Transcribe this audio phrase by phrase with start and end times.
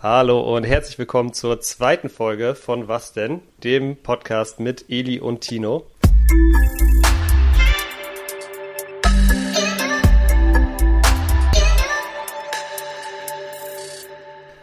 [0.00, 3.40] Hallo und herzlich willkommen zur zweiten Folge von Was denn?
[3.64, 5.88] Dem Podcast mit Eli und Tino.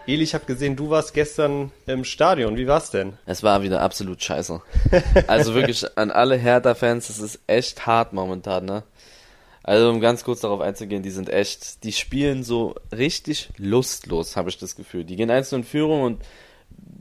[0.08, 2.56] Eli, ich habe gesehen, du warst gestern im Stadion.
[2.56, 3.18] Wie war's denn?
[3.26, 4.62] Es war wieder absolut scheiße.
[5.28, 8.84] Also wirklich an alle Hertha-Fans, das ist echt hart momentan, ne?
[9.68, 14.50] Also um ganz kurz darauf einzugehen, die sind echt, die spielen so richtig lustlos, habe
[14.50, 15.06] ich das Gefühl.
[15.06, 16.22] Die gehen einzeln in Führung und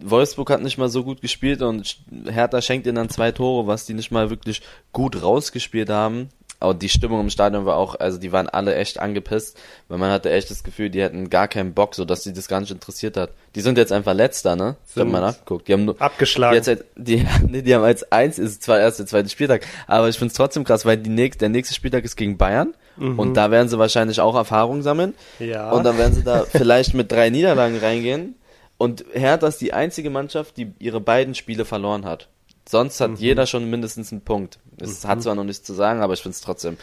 [0.02, 3.84] Wolfsburg hat nicht mal so gut gespielt und Hertha schenkt ihnen dann zwei Tore, was
[3.84, 4.62] die nicht mal wirklich
[4.92, 6.30] gut rausgespielt haben.
[6.64, 10.10] Aber die Stimmung im Stadion war auch, also die waren alle echt angepisst, weil man
[10.10, 12.70] hatte echt das Gefühl, die hätten gar keinen Bock, so dass sie das gar nicht
[12.70, 13.32] interessiert hat.
[13.54, 14.76] Die sind jetzt einfach letzter, ne?
[14.88, 15.68] Ich hab mal nachgeguckt.
[15.68, 16.58] Die haben nur, abgeschlagen.
[16.62, 20.08] Die, jetzt, die, nee, die haben als eins, ist zwar erst der zweite Spieltag, aber
[20.08, 23.18] ich find's trotzdem krass, weil die nächste, der nächste Spieltag ist gegen Bayern mhm.
[23.18, 25.12] und da werden sie wahrscheinlich auch Erfahrung sammeln.
[25.40, 25.70] Ja.
[25.70, 28.36] Und dann werden sie da vielleicht mit drei Niederlagen reingehen.
[28.78, 32.30] Und Hertha ist die einzige Mannschaft, die ihre beiden Spiele verloren hat.
[32.68, 33.16] Sonst hat mhm.
[33.16, 34.58] jeder schon mindestens einen Punkt.
[34.78, 35.08] Es mhm.
[35.08, 36.76] hat zwar noch nichts zu sagen, aber ich finde es trotzdem.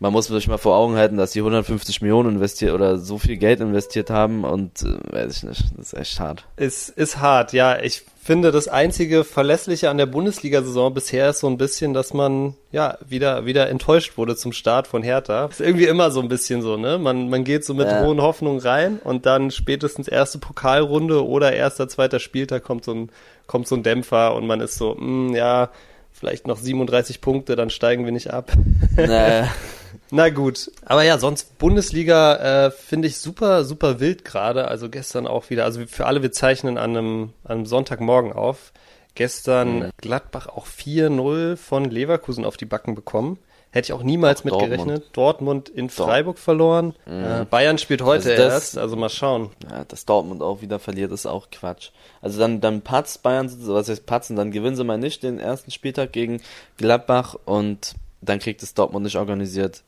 [0.00, 3.36] Man muss sich mal vor Augen halten, dass die 150 Millionen investiert oder so viel
[3.36, 6.44] Geld investiert haben und äh, weiß ich nicht, das ist echt hart.
[6.56, 7.78] Es ist hart, ja.
[7.80, 12.54] Ich finde, das einzige Verlässliche an der Bundesliga-Saison bisher ist so ein bisschen, dass man
[12.72, 15.44] ja wieder wieder enttäuscht wurde zum Start von Hertha.
[15.46, 16.98] Ist irgendwie immer so ein bisschen so, ne?
[16.98, 18.02] Man man geht so mit ja.
[18.02, 23.10] hohen Hoffnungen rein und dann spätestens erste Pokalrunde oder erster zweiter Spieltag kommt so ein
[23.46, 25.70] kommt so ein Dämpfer und man ist so, mh, hm, ja,
[26.14, 28.52] vielleicht noch 37 Punkte, dann steigen wir nicht ab.
[28.96, 29.52] Naja.
[30.10, 34.68] Na gut, aber ja, sonst Bundesliga äh, finde ich super, super wild gerade.
[34.68, 38.72] Also gestern auch wieder, also für alle, wir zeichnen an einem, an einem Sonntagmorgen auf.
[39.14, 39.90] Gestern mhm.
[39.98, 43.38] Gladbach auch 4-0 von Leverkusen auf die Backen bekommen.
[43.74, 44.70] Hätte ich auch niemals auch mit Dortmund.
[44.70, 45.04] gerechnet.
[45.14, 46.94] Dortmund in Freiburg verloren.
[47.06, 47.24] Mhm.
[47.24, 49.50] Äh, Bayern spielt heute also das, erst, also mal schauen.
[49.68, 51.90] Ja, dass Dortmund auch wieder verliert, ist auch Quatsch.
[52.20, 55.72] Also dann, dann patzt Bayern, was heißt patzen, dann gewinnen sie mal nicht den ersten
[55.72, 56.40] Spieltag gegen
[56.76, 59.82] Gladbach und dann kriegt es Dortmund nicht organisiert,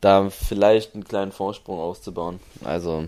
[0.00, 2.40] da vielleicht einen kleinen Vorsprung auszubauen.
[2.64, 3.04] Also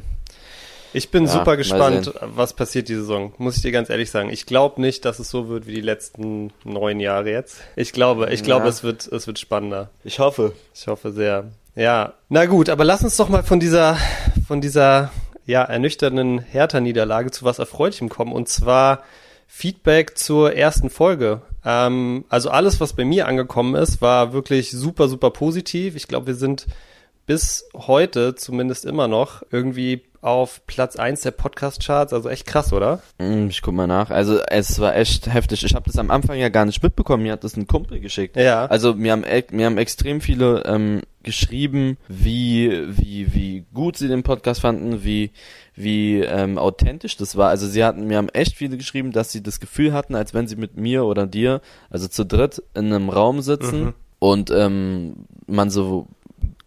[0.92, 3.32] ich bin ja, super gespannt, was passiert die Saison.
[3.38, 4.30] Muss ich dir ganz ehrlich sagen.
[4.30, 7.58] Ich glaube nicht, dass es so wird wie die letzten neun Jahre jetzt.
[7.76, 8.70] Ich glaube, ich glaube, ja.
[8.70, 9.90] es wird, es wird spannender.
[10.04, 10.52] Ich hoffe.
[10.74, 11.50] Ich hoffe sehr.
[11.74, 12.14] Ja.
[12.28, 13.96] Na gut, aber lass uns doch mal von dieser,
[14.46, 15.10] von dieser,
[15.46, 18.32] ja, ernüchternden Hertha-Niederlage zu was Erfreulichem kommen.
[18.32, 19.02] Und zwar
[19.46, 21.42] Feedback zur ersten Folge.
[21.64, 25.96] Ähm, also alles, was bei mir angekommen ist, war wirklich super, super positiv.
[25.96, 26.66] Ich glaube, wir sind
[27.26, 33.02] bis heute zumindest immer noch irgendwie auf Platz 1 der Podcast-Charts, also echt krass, oder?
[33.18, 34.10] Mm, ich guck mal nach.
[34.10, 35.64] Also es war echt heftig.
[35.64, 37.24] Ich habe das am Anfang ja gar nicht mitbekommen.
[37.24, 38.36] Mir hat das ein Kumpel geschickt.
[38.36, 38.66] Ja.
[38.66, 44.22] Also mir haben, mir haben extrem viele ähm, geschrieben, wie, wie, wie gut sie den
[44.22, 45.32] Podcast fanden, wie,
[45.74, 47.48] wie ähm, authentisch das war.
[47.48, 50.46] Also sie hatten, mir haben echt viele geschrieben, dass sie das Gefühl hatten, als wenn
[50.46, 53.94] sie mit mir oder dir, also zu dritt in einem Raum sitzen mhm.
[54.20, 56.06] und ähm, man so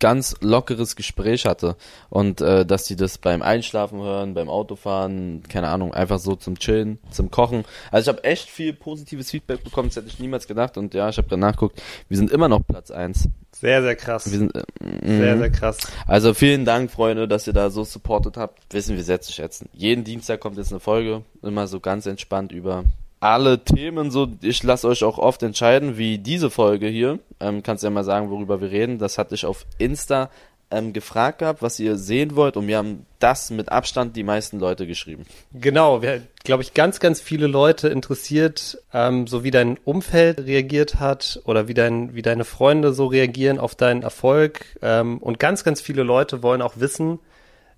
[0.05, 1.77] ganz lockeres Gespräch hatte
[2.11, 6.59] und äh, dass die das beim Einschlafen hören, beim Autofahren, keine Ahnung, einfach so zum
[6.59, 7.65] Chillen, zum Kochen.
[7.89, 11.09] Also ich habe echt viel positives Feedback bekommen, das hätte ich niemals gedacht und ja,
[11.09, 13.29] ich habe gerade nachgeguckt, wir sind immer noch Platz eins.
[13.51, 14.29] Sehr, sehr krass.
[14.29, 14.61] Wir sind, äh,
[15.01, 15.79] sehr, sehr krass.
[16.05, 18.61] Also vielen Dank, Freunde, dass ihr da so supportet habt.
[18.71, 19.69] Wissen wir sehr zu schätzen.
[19.73, 22.83] Jeden Dienstag kommt jetzt eine Folge, immer so ganz entspannt über
[23.25, 27.19] alle Themen so, ich lasse euch auch oft entscheiden, wie diese Folge hier.
[27.39, 28.99] Ähm, kannst ja mal sagen, worüber wir reden.
[28.99, 30.29] Das hatte ich auf Insta
[30.71, 34.59] ähm, gefragt gehabt, was ihr sehen wollt und wir haben das mit Abstand die meisten
[34.59, 35.25] Leute geschrieben.
[35.53, 40.99] Genau, wir glaube ich ganz, ganz viele Leute interessiert, ähm, so wie dein Umfeld reagiert
[40.99, 45.63] hat oder wie dein, wie deine Freunde so reagieren auf deinen Erfolg ähm, und ganz,
[45.63, 47.19] ganz viele Leute wollen auch wissen,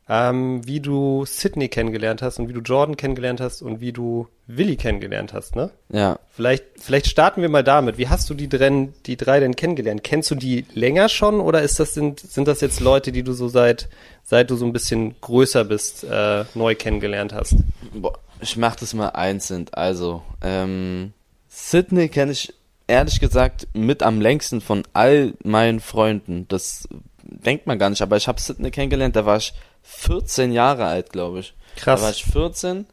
[0.09, 4.27] ähm, wie du Sydney kennengelernt hast und wie du Jordan kennengelernt hast und wie du
[4.47, 5.71] Willi kennengelernt hast, ne?
[5.89, 6.19] Ja.
[6.29, 7.97] Vielleicht, vielleicht starten wir mal damit.
[7.97, 10.03] Wie hast du die, drin, die drei denn kennengelernt?
[10.03, 13.33] Kennst du die länger schon oder ist das, sind, sind das jetzt Leute, die du
[13.33, 13.89] so seit,
[14.23, 17.55] seit du so ein bisschen größer bist, äh, neu kennengelernt hast?
[17.93, 19.65] Boah, ich mach das mal einzeln.
[19.73, 21.11] Also, ähm,
[21.49, 22.53] Sydney kenne ich
[22.87, 26.47] ehrlich gesagt mit am längsten von all meinen Freunden.
[26.47, 26.87] Das
[27.29, 29.53] denkt man gar nicht, aber ich habe Sydney kennengelernt, da war ich
[29.83, 31.53] 14 Jahre alt, glaube ich.
[31.75, 31.99] Krass.
[31.99, 32.85] Da war ich 14.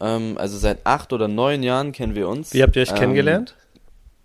[0.00, 2.52] Ähm, also seit acht oder neun Jahren kennen wir uns.
[2.52, 3.54] Wie habt ihr euch ähm, kennengelernt?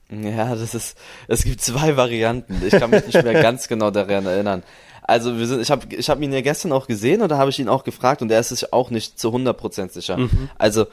[0.09, 0.97] Ja, das ist,
[1.27, 2.61] es gibt zwei Varianten.
[2.65, 4.63] Ich kann mich nicht mehr ganz genau daran erinnern.
[5.03, 7.49] Also wir sind, ich habe ich hab ihn ja gestern auch gesehen und da habe
[7.49, 10.17] ich ihn auch gefragt und er ist sich auch nicht zu 100% sicher.
[10.17, 10.49] Mhm.
[10.57, 10.87] Also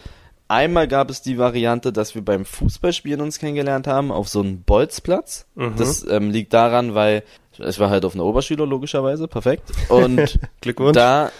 [0.48, 4.62] einmal gab es die Variante, dass wir beim Fußballspielen uns kennengelernt haben auf so einem
[4.62, 5.46] Bolzplatz.
[5.54, 5.74] Mhm.
[5.76, 7.24] Das ähm, liegt daran, weil
[7.58, 9.70] ich war halt auf einer Oberschüler, logischerweise, perfekt.
[9.88, 10.94] Und Glückwunsch.
[10.94, 11.30] da,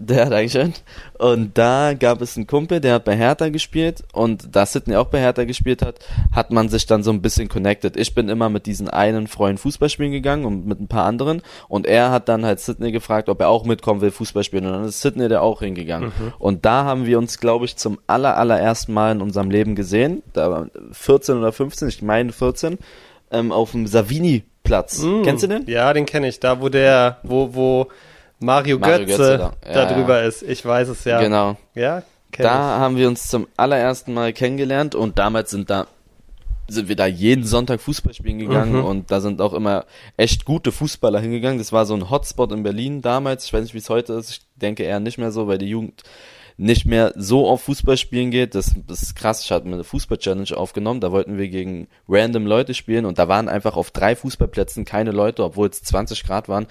[0.00, 0.74] Der hat eigentlich
[1.18, 5.08] Und da gab es einen Kumpel, der hat bei Hertha gespielt und da Sidney auch
[5.08, 5.96] bei Hertha gespielt hat,
[6.30, 7.96] hat man sich dann so ein bisschen connected.
[7.96, 11.42] Ich bin immer mit diesen einen Freund Fußball spielen gegangen und mit ein paar anderen
[11.66, 14.72] und er hat dann halt Sidney gefragt, ob er auch mitkommen will, Fußball spielen und
[14.72, 16.12] dann ist Sidney der auch hingegangen.
[16.16, 16.32] Mhm.
[16.38, 20.22] Und da haben wir uns, glaube ich, zum aller, allerersten Mal in unserem Leben gesehen,
[20.32, 22.78] da war 14 oder 15, ich meine 14,
[23.32, 23.88] ähm, auf dem
[24.68, 25.02] Savini-Platz.
[25.02, 25.22] Mm.
[25.22, 25.66] Kennst du den?
[25.66, 26.40] Ja, den kenne ich.
[26.40, 27.88] Da, wo der, wo, wo
[28.38, 30.28] Mario, Mario Götze, Götze da, ja, da drüber ja.
[30.28, 30.42] ist.
[30.42, 31.20] Ich weiß es ja.
[31.20, 31.56] Genau.
[31.74, 32.02] Ja,
[32.36, 32.48] da ich.
[32.48, 35.86] haben wir uns zum allerersten Mal kennengelernt und damals sind da
[36.70, 38.84] sind wir da jeden Sonntag Fußball spielen gegangen mhm.
[38.84, 39.86] und da sind auch immer
[40.18, 41.56] echt gute Fußballer hingegangen.
[41.56, 43.46] Das war so ein Hotspot in Berlin damals.
[43.46, 44.30] Ich weiß nicht, wie es heute ist.
[44.30, 46.02] Ich denke eher nicht mehr so, weil die Jugend
[46.58, 48.56] nicht mehr so auf Fußball spielen geht.
[48.56, 49.42] Das, das ist krass.
[49.44, 51.00] Ich hatte eine Fußball-Challenge aufgenommen.
[51.00, 55.12] Da wollten wir gegen random Leute spielen und da waren einfach auf drei Fußballplätzen keine
[55.12, 56.66] Leute, obwohl es 20 Grad waren.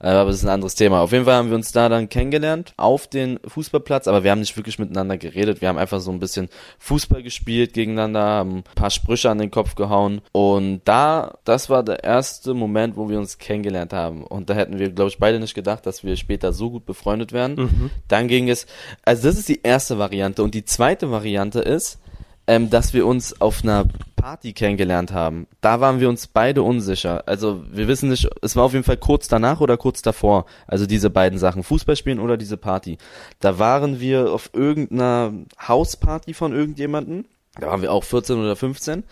[0.00, 1.00] Äh, aber das ist ein anderes Thema.
[1.00, 4.40] Auf jeden Fall haben wir uns da dann kennengelernt auf den Fußballplatz, aber wir haben
[4.40, 5.60] nicht wirklich miteinander geredet.
[5.60, 6.48] Wir haben einfach so ein bisschen
[6.78, 10.20] Fußball gespielt gegeneinander, haben ein paar Sprüche an den Kopf gehauen.
[10.32, 14.24] Und da, das war der erste Moment, wo wir uns kennengelernt haben.
[14.24, 17.32] Und da hätten wir, glaube ich, beide nicht gedacht, dass wir später so gut befreundet
[17.32, 17.56] werden.
[17.56, 17.90] Mhm.
[18.06, 18.66] Dann ging es,
[19.04, 20.42] also das ist die erste Variante.
[20.42, 21.98] Und die zweite Variante ist,
[22.46, 23.84] ähm, dass wir uns auf einer
[24.18, 25.46] Party kennengelernt haben.
[25.60, 27.22] Da waren wir uns beide unsicher.
[27.26, 30.46] Also wir wissen nicht, es war auf jeden Fall kurz danach oder kurz davor.
[30.66, 32.98] Also diese beiden Sachen, Fußball spielen oder diese Party.
[33.40, 35.32] Da waren wir auf irgendeiner
[35.66, 37.26] Hausparty von irgendjemanden.
[37.60, 39.04] Da waren wir auch 14 oder 15.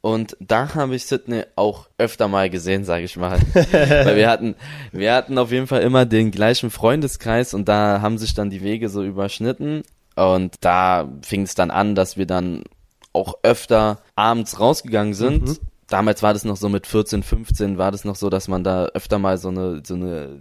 [0.00, 3.38] Und da habe ich Sydney auch öfter mal gesehen, sage ich mal.
[3.54, 4.54] Weil wir hatten,
[4.92, 8.62] wir hatten auf jeden Fall immer den gleichen Freundeskreis und da haben sich dann die
[8.62, 9.82] Wege so überschnitten.
[10.14, 12.64] Und da fing es dann an, dass wir dann
[13.14, 15.48] auch öfter abends rausgegangen sind.
[15.48, 15.58] Mhm.
[15.86, 18.86] Damals war das noch so mit 14, 15 war das noch so, dass man da
[18.86, 20.40] öfter mal so eine so eine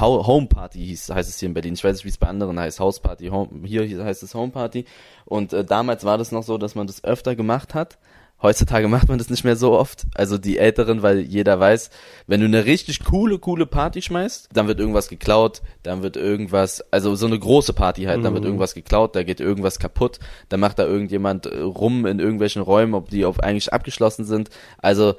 [0.00, 1.74] Homeparty hieß, heißt es hier in Berlin.
[1.74, 3.28] Ich weiß nicht, wie es bei anderen heißt, Hausparty.
[3.28, 4.84] Home, hier heißt es Homeparty.
[5.24, 7.98] Und äh, damals war das noch so, dass man das öfter gemacht hat.
[8.42, 10.06] Heutzutage macht man das nicht mehr so oft.
[10.14, 11.90] Also die Älteren, weil jeder weiß,
[12.26, 16.82] wenn du eine richtig coole, coole Party schmeißt, dann wird irgendwas geklaut, dann wird irgendwas,
[16.90, 18.48] also so eine große Party halt, dann wird mhm.
[18.48, 22.94] irgendwas geklaut, da geht irgendwas kaputt, dann macht da irgendjemand äh, rum in irgendwelchen Räumen,
[22.94, 24.48] ob die auf eigentlich abgeschlossen sind.
[24.78, 25.16] Also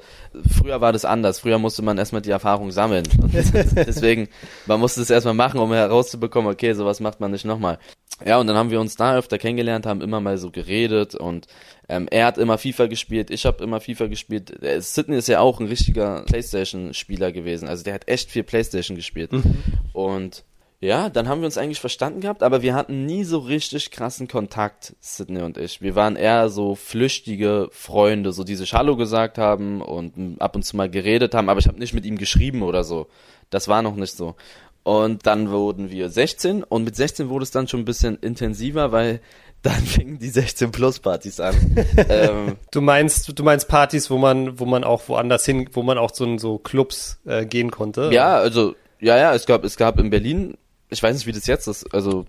[0.50, 1.38] früher war das anders.
[1.38, 3.06] Früher musste man erstmal die Erfahrung sammeln.
[3.20, 4.28] Und deswegen,
[4.66, 7.78] man musste es erstmal machen, um herauszubekommen, okay, sowas macht man nicht nochmal.
[8.24, 11.46] Ja, und dann haben wir uns da öfter kennengelernt, haben immer mal so geredet und
[11.92, 14.62] ähm, er hat immer FIFA gespielt, ich habe immer FIFA gespielt.
[14.62, 18.96] Äh, Sidney ist ja auch ein richtiger Playstation-Spieler gewesen, also der hat echt viel Playstation
[18.96, 19.30] gespielt.
[19.32, 19.56] Mhm.
[19.92, 20.42] Und
[20.80, 24.26] ja, dann haben wir uns eigentlich verstanden gehabt, aber wir hatten nie so richtig krassen
[24.26, 25.82] Kontakt, Sidney und ich.
[25.82, 30.62] Wir waren eher so flüchtige Freunde, so die sich Hallo gesagt haben und ab und
[30.62, 33.06] zu mal geredet haben, aber ich habe nicht mit ihm geschrieben oder so.
[33.50, 34.34] Das war noch nicht so.
[34.82, 38.92] Und dann wurden wir 16 und mit 16 wurde es dann schon ein bisschen intensiver,
[38.92, 39.20] weil
[39.62, 41.54] dann fingen die 16 Plus Partys an.
[42.08, 45.98] ähm, du meinst, du meinst Partys, wo man, wo man auch woanders hin, wo man
[45.98, 48.10] auch so so Clubs äh, gehen konnte?
[48.12, 50.56] Ja, also ja, ja, es gab, es gab in Berlin,
[50.88, 52.26] ich weiß nicht, wie das jetzt ist, also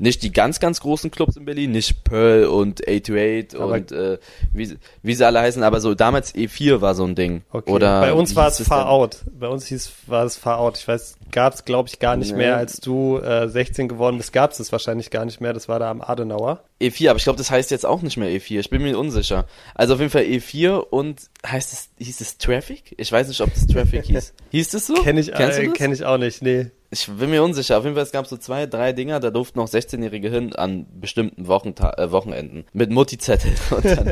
[0.00, 4.18] nicht die ganz, ganz großen Clubs in Berlin, nicht Pearl und A28 aber und äh,
[4.52, 7.42] wie, wie sie alle heißen, aber so damals E4 war so ein Ding.
[7.52, 7.70] Okay.
[7.70, 9.18] Oder Bei uns war es Far Out.
[9.38, 10.78] Bei uns hieß, war es Far Out.
[10.78, 12.38] Ich weiß, gab es, glaube ich, gar nicht nee.
[12.38, 15.52] mehr, als du äh, 16 geworden bist, gab es es wahrscheinlich gar nicht mehr.
[15.52, 16.64] Das war da am Adenauer.
[16.80, 18.60] E4, aber ich glaube, das heißt jetzt auch nicht mehr E4.
[18.60, 19.46] Ich bin mir unsicher.
[19.74, 22.94] Also auf jeden Fall E4 und heißt es, hieß es Traffic?
[22.96, 24.32] Ich weiß nicht, ob das Traffic hieß.
[24.50, 24.94] Hieß es so?
[24.94, 26.70] Kenn ich, äh, kenn ich auch nicht, nee.
[26.92, 27.78] Ich bin mir unsicher.
[27.78, 30.86] Auf jeden Fall, es gab so zwei, drei Dinger, da durften noch 16-Jährige hin an
[30.92, 32.64] bestimmten Wochenta äh, Wochenenden.
[32.72, 33.52] Mit Mutti-Zettel.
[33.70, 34.08] Und dann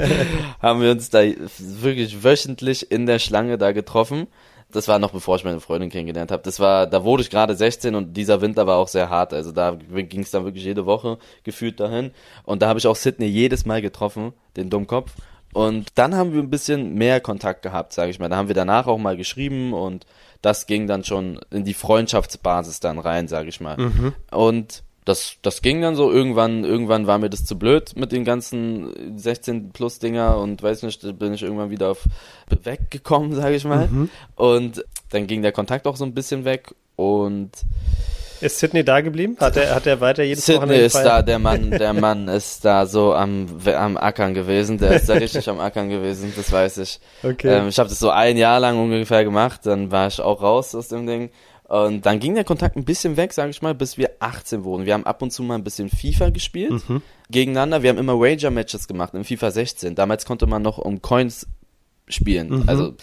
[0.63, 1.23] haben wir uns da
[1.59, 4.29] wirklich wöchentlich in der Schlange da getroffen.
[4.71, 6.43] Das war noch bevor ich meine Freundin kennengelernt habe.
[6.45, 9.33] Das war, da wurde ich gerade 16 und dieser Winter war auch sehr hart.
[9.33, 12.13] Also da ging es dann wirklich jede Woche gefühlt dahin.
[12.45, 15.13] Und da habe ich auch Sydney jedes Mal getroffen, den Dummkopf.
[15.55, 18.29] Und dann haben wir ein bisschen mehr Kontakt gehabt, sage ich mal.
[18.29, 20.05] Da haben wir danach auch mal geschrieben und
[20.43, 23.77] das ging dann schon in die Freundschaftsbasis dann rein, sage ich mal.
[23.77, 24.15] Mhm.
[24.31, 26.13] Und das, das ging dann so.
[26.13, 30.83] Irgendwann, irgendwann war mir das zu blöd mit den ganzen 16 plus Dinger und weiß
[30.83, 32.05] nicht, bin ich irgendwann wieder auf
[32.63, 33.89] weggekommen, sage ich mal.
[33.89, 34.11] Mhm.
[34.37, 37.51] Und dann ging der Kontakt auch so ein bisschen weg und
[38.41, 39.37] ist Sydney da geblieben?
[39.39, 42.65] Hat er, hat er weiter jedes Sydney Wochenende ist da, der Mann, der Mann ist
[42.65, 44.79] da so am, am Ackern gewesen.
[44.79, 47.01] Der ist da richtig am Ackern gewesen, das weiß ich.
[47.23, 47.49] Okay.
[47.49, 50.75] Ähm, ich habe das so ein Jahr lang ungefähr gemacht, dann war ich auch raus
[50.75, 51.31] aus dem Ding.
[51.69, 54.87] Und dann ging der Kontakt ein bisschen weg, sage ich mal, bis wir 18 wurden.
[54.87, 57.03] Wir haben ab und zu mal ein bisschen FIFA gespielt mhm.
[57.29, 57.83] gegeneinander.
[57.83, 59.95] Wir haben immer Wager-Matches gemacht in FIFA 16.
[59.95, 61.47] Damals konnte man noch um Coins
[62.09, 62.61] spielen.
[62.61, 62.65] Mhm.
[62.67, 62.95] Also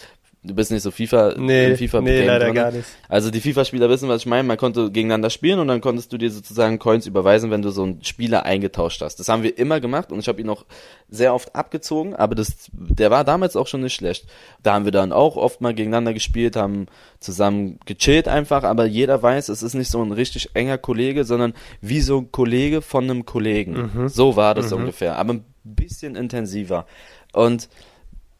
[0.46, 2.54] Du bist nicht so FIFA, Nee, FIFA nee leider drin.
[2.54, 2.88] gar nicht.
[3.08, 4.44] Also die FIFA-Spieler wissen, was ich meine.
[4.46, 7.82] Man konnte gegeneinander spielen und dann konntest du dir sozusagen Coins überweisen, wenn du so
[7.82, 9.20] einen Spieler eingetauscht hast.
[9.20, 10.64] Das haben wir immer gemacht und ich habe ihn auch
[11.08, 14.26] sehr oft abgezogen, aber das, der war damals auch schon nicht schlecht.
[14.62, 16.86] Da haben wir dann auch oft mal gegeneinander gespielt, haben
[17.20, 21.54] zusammen gechillt einfach, aber jeder weiß, es ist nicht so ein richtig enger Kollege, sondern
[21.80, 24.08] wie so ein Kollege von einem Kollegen.
[24.08, 26.86] So war das ungefähr, aber ein bisschen intensiver.
[27.32, 27.68] Und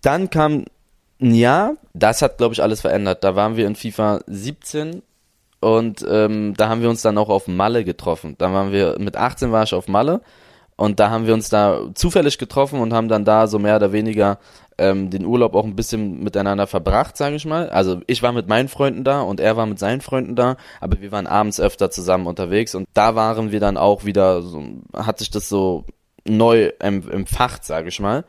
[0.03, 0.65] dann kam
[1.19, 3.25] Jahr, das hat, glaube ich, alles verändert.
[3.25, 5.03] Da waren wir in FIFA 17
[5.61, 8.35] und ähm, da haben wir uns dann auch auf Malle getroffen.
[8.39, 10.21] Da waren wir, mit 18 war ich auf Malle
[10.77, 13.93] und da haben wir uns da zufällig getroffen und haben dann da so mehr oder
[13.93, 14.39] weniger
[14.79, 17.71] ähm, den Urlaub auch ein bisschen miteinander verbracht, sage ich mal.
[17.71, 21.01] Also ich war mit meinen Freunden da und er war mit seinen Freunden da, aber
[21.01, 24.63] wir waren abends öfter zusammen unterwegs und da waren wir dann auch wieder, so,
[24.95, 25.85] hat sich das so
[26.29, 28.25] neu em empfacht, sage ich mal.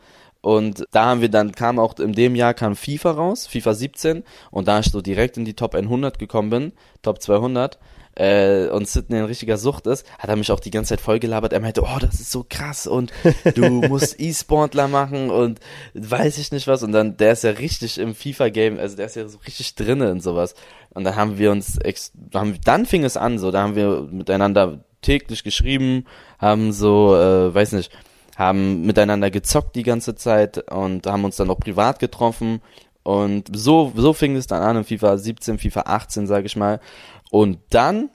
[0.47, 4.23] Und da haben wir dann, kam auch in dem Jahr kam FIFA raus, FIFA 17.
[4.49, 7.77] Und da ich so direkt in die Top 100 gekommen bin, Top 200,
[8.15, 11.51] äh, und Sidney ein richtiger Sucht ist, hat er mich auch die ganze Zeit vollgelabert.
[11.51, 13.11] Er meinte, oh, das ist so krass und
[13.55, 15.59] du musst E-Sportler machen und
[15.95, 16.81] weiß ich nicht was.
[16.81, 20.11] Und dann, der ist ja richtig im FIFA-Game, also der ist ja so richtig drinne
[20.11, 20.55] in sowas.
[20.91, 24.07] Und dann haben wir uns, ex haben, dann fing es an, so, da haben wir
[24.09, 26.05] miteinander täglich geschrieben,
[26.39, 27.91] haben so, äh, weiß nicht,
[28.37, 32.61] haben miteinander gezockt die ganze Zeit und haben uns dann noch privat getroffen
[33.03, 36.79] und so so fing es dann an in FIFA 17, FIFA 18, sage ich mal.
[37.31, 38.09] Und dann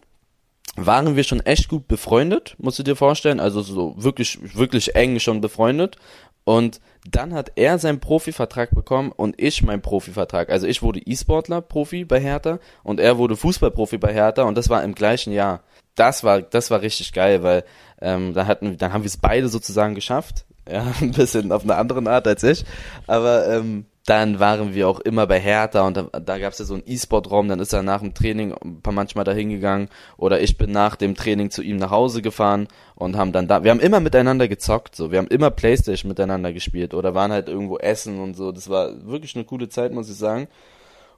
[0.77, 5.19] waren wir schon echt gut befreundet, musst du dir vorstellen, also so wirklich wirklich eng
[5.19, 5.97] schon befreundet
[6.45, 10.51] und dann hat er seinen Profivertrag bekommen und ich meinen Profivertrag.
[10.51, 14.69] Also ich wurde E-Sportler Profi bei Hertha und er wurde Fußballprofi bei Hertha und das
[14.69, 15.63] war im gleichen Jahr.
[15.95, 17.65] Das war das war richtig geil, weil
[18.03, 20.45] ähm, da hatten dann haben wir es beide sozusagen geschafft.
[20.71, 22.65] Ja, ein bisschen auf eine andere Art als ich,
[23.07, 26.65] aber ähm, dann waren wir auch immer bei Hertha und da, da gab es ja
[26.65, 28.55] so einen E-Sport-Raum, dann ist er nach dem Training
[28.91, 32.67] manchmal da hingegangen oder ich bin nach dem Training zu ihm nach Hause gefahren
[32.97, 36.53] und haben dann da, wir haben immer miteinander gezockt, so, wir haben immer Playstation miteinander
[36.53, 40.11] gespielt oder waren halt irgendwo essen und so, das war wirklich eine coole Zeit, muss
[40.11, 40.49] ich sagen.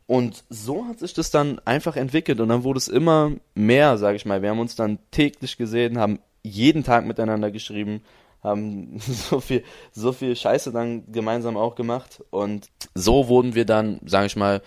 [0.06, 4.16] Und so hat sich das dann einfach entwickelt und dann wurde es immer mehr, sage
[4.16, 4.42] ich mal.
[4.42, 8.02] Wir haben uns dann täglich gesehen, haben jeden Tag miteinander geschrieben,
[8.42, 13.98] haben so viel, so viel Scheiße dann gemeinsam auch gemacht und so wurden wir dann,
[14.04, 14.62] sage ich mal,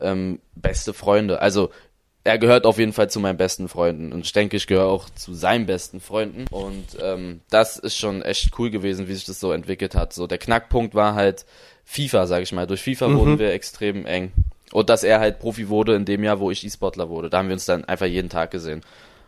[0.00, 1.40] ähm, beste Freunde.
[1.40, 1.70] Also
[2.26, 5.10] er gehört auf jeden Fall zu meinen besten Freunden und ich denke, ich gehöre auch
[5.10, 9.40] zu seinen besten Freunden und ähm, das ist schon echt cool gewesen, wie sich das
[9.40, 10.12] so entwickelt hat.
[10.12, 11.44] So der Knackpunkt war halt
[11.84, 12.66] FIFA, sage ich mal.
[12.66, 13.16] Durch FIFA Mhm.
[13.18, 14.32] wurden wir extrem eng
[14.72, 17.28] und dass er halt Profi wurde in dem Jahr, wo ich E-Sportler wurde.
[17.30, 18.80] Da haben wir uns dann einfach jeden Tag gesehen.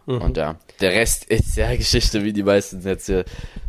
[0.07, 0.23] Mhm.
[0.23, 3.25] Und ja, der Rest ist ja Geschichte, wie die meisten jetzt hier.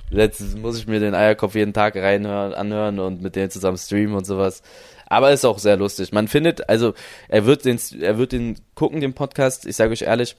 [0.09, 4.15] Letztens muss ich mir den Eierkopf jeden Tag reinhören, anhören und mit denen zusammen streamen
[4.15, 4.61] und sowas.
[5.07, 6.13] Aber ist auch sehr lustig.
[6.13, 6.93] Man findet, also
[7.27, 9.65] er wird den, er wird den gucken, den Podcast.
[9.65, 10.37] Ich sage euch ehrlich,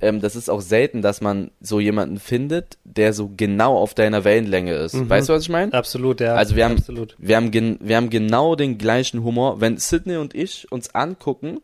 [0.00, 4.24] ähm, das ist auch selten, dass man so jemanden findet, der so genau auf deiner
[4.24, 4.94] Wellenlänge ist.
[4.94, 5.08] Mhm.
[5.08, 5.72] Weißt du, was ich meine?
[5.72, 6.34] Absolut, ja.
[6.34, 7.16] Also wir haben, Absolut.
[7.18, 9.60] wir haben, gen, wir haben genau den gleichen Humor.
[9.60, 11.60] Wenn Sydney und ich uns angucken,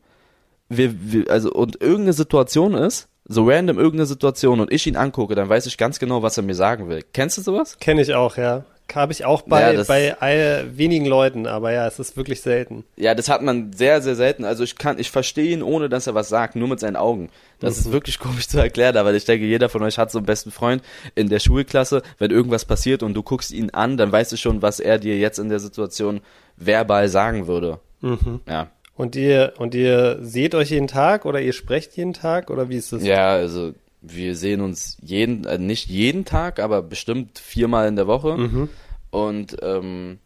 [0.71, 5.35] wir, wir, also und irgendeine Situation ist, so random irgendeine Situation und ich ihn angucke,
[5.35, 7.05] dann weiß ich ganz genau, was er mir sagen will.
[7.13, 7.79] Kennst du sowas?
[7.79, 8.65] Kenne ich auch, ja.
[8.95, 12.85] Habe ich auch bei, Ja, bei äh, wenigen Leuten, aber ja, es ist wirklich selten.
[12.97, 14.45] Ja, das hat man sehr, sehr selten.
[14.45, 17.31] Also ich kann, ich verstehe ihn, ohne dass er was sagt, nur mit seinen Augen.
[17.59, 20.27] Das ist wirklich komisch zu erklären, aber ich denke, jeder von euch hat so einen
[20.27, 20.83] besten Freund
[21.15, 22.03] in der Schulklasse.
[22.19, 25.17] Wenn irgendwas passiert und du guckst ihn an, dann weißt du schon, was er dir
[25.17, 26.21] jetzt in der Situation
[26.59, 27.79] verbal sagen würde.
[28.03, 28.41] Mhm.
[28.47, 28.69] Ja.
[28.95, 32.77] Und ihr, und ihr seht euch jeden Tag oder ihr sprecht jeden Tag oder wie
[32.77, 33.03] ist das?
[33.05, 33.73] Ja, also
[34.03, 38.37] wir sehen uns jeden, äh, nicht jeden Tag, aber bestimmt viermal in der Woche.
[38.37, 38.69] Mhm.
[39.11, 40.19] Und ähm,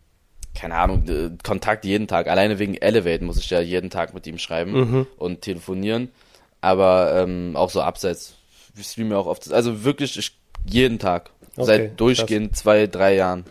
[0.54, 1.04] keine Ahnung,
[1.44, 2.28] Kontakt jeden Tag.
[2.28, 5.06] Alleine wegen Elevate muss ich ja jeden Tag mit ihm schreiben Mhm.
[5.18, 6.08] und telefonieren.
[6.60, 8.34] Aber ähm, auch so abseits.
[8.78, 9.52] Ich streame auch oft.
[9.52, 10.32] Also wirklich ich,
[10.68, 11.30] jeden Tag.
[11.56, 13.44] Okay, Seit durchgehend zwei, drei Jahren.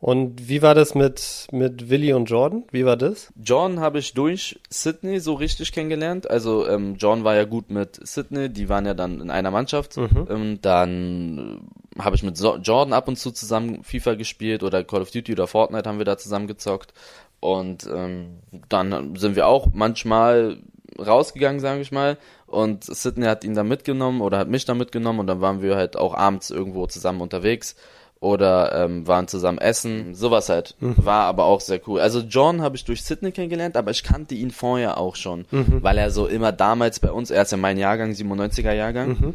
[0.00, 2.64] Und wie war das mit, mit Willi und Jordan?
[2.70, 3.30] Wie war das?
[3.36, 6.28] John habe ich durch Sydney so richtig kennengelernt.
[6.30, 9.98] Also ähm, John war ja gut mit Sydney, die waren ja dann in einer Mannschaft.
[9.98, 10.26] Mhm.
[10.30, 11.60] Ähm, dann
[11.98, 15.10] äh, habe ich mit so Jordan ab und zu zusammen FIFA gespielt oder Call of
[15.10, 16.94] Duty oder Fortnite haben wir da zusammen gezockt.
[17.38, 18.38] Und ähm,
[18.70, 20.62] dann sind wir auch manchmal
[20.98, 22.16] rausgegangen, sage ich mal.
[22.46, 25.76] Und Sydney hat ihn da mitgenommen oder hat mich da mitgenommen und dann waren wir
[25.76, 27.76] halt auch abends irgendwo zusammen unterwegs
[28.20, 30.76] oder ähm, waren zusammen essen, sowas halt.
[30.80, 32.00] War aber auch sehr cool.
[32.00, 35.98] Also John habe ich durch Sydney kennengelernt, aber ich kannte ihn vorher auch schon, weil
[35.98, 39.34] er so immer damals bei uns, er ist ja mein Jahrgang, 97er Jahrgang,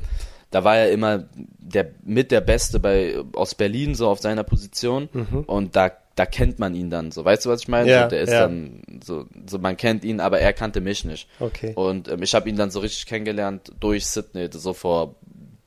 [0.52, 5.10] da war er immer der mit der Beste bei aus Berlin so auf seiner Position
[5.48, 7.26] und da da kennt man ihn dann so.
[7.26, 7.90] Weißt du, was ich meine?
[7.90, 8.40] Ja, so, der ist ja.
[8.42, 11.28] dann so, so, man kennt ihn, aber er kannte mich nicht.
[11.40, 11.74] Okay.
[11.76, 15.16] Und ähm, ich habe ihn dann so richtig kennengelernt durch Sydney, so vor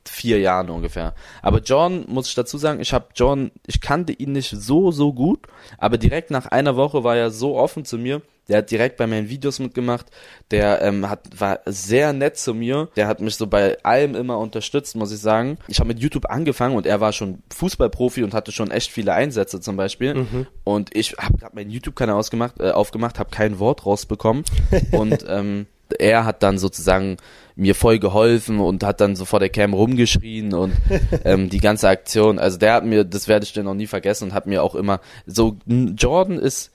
[0.09, 1.15] vier Jahren ungefähr.
[1.43, 5.13] Aber John, muss ich dazu sagen, ich habe John, ich kannte ihn nicht so, so
[5.13, 5.47] gut,
[5.79, 8.23] aber direkt nach einer Woche war er so offen zu mir.
[8.49, 10.07] Der hat direkt bei meinen Videos mitgemacht.
[10.51, 12.89] Der ähm, hat war sehr nett zu mir.
[12.97, 15.59] Der hat mich so bei allem immer unterstützt, muss ich sagen.
[15.69, 19.13] Ich habe mit YouTube angefangen und er war schon Fußballprofi und hatte schon echt viele
[19.13, 20.27] Einsätze zum Beispiel.
[20.65, 24.45] Und ich habe gerade meinen YouTube-Kanal ausgemacht, äh, aufgemacht, habe kein Wort rausbekommen
[24.93, 25.67] und ähm,
[25.99, 27.17] er hat dann sozusagen
[27.59, 30.73] mir voll geholfen und hat dann so vor der Cam rumgeschrien und
[31.25, 34.25] ähm, die ganze Aktion, also der hat mir, das werde ich dir noch nie vergessen
[34.25, 36.73] und hat mir auch immer so, Jordan ist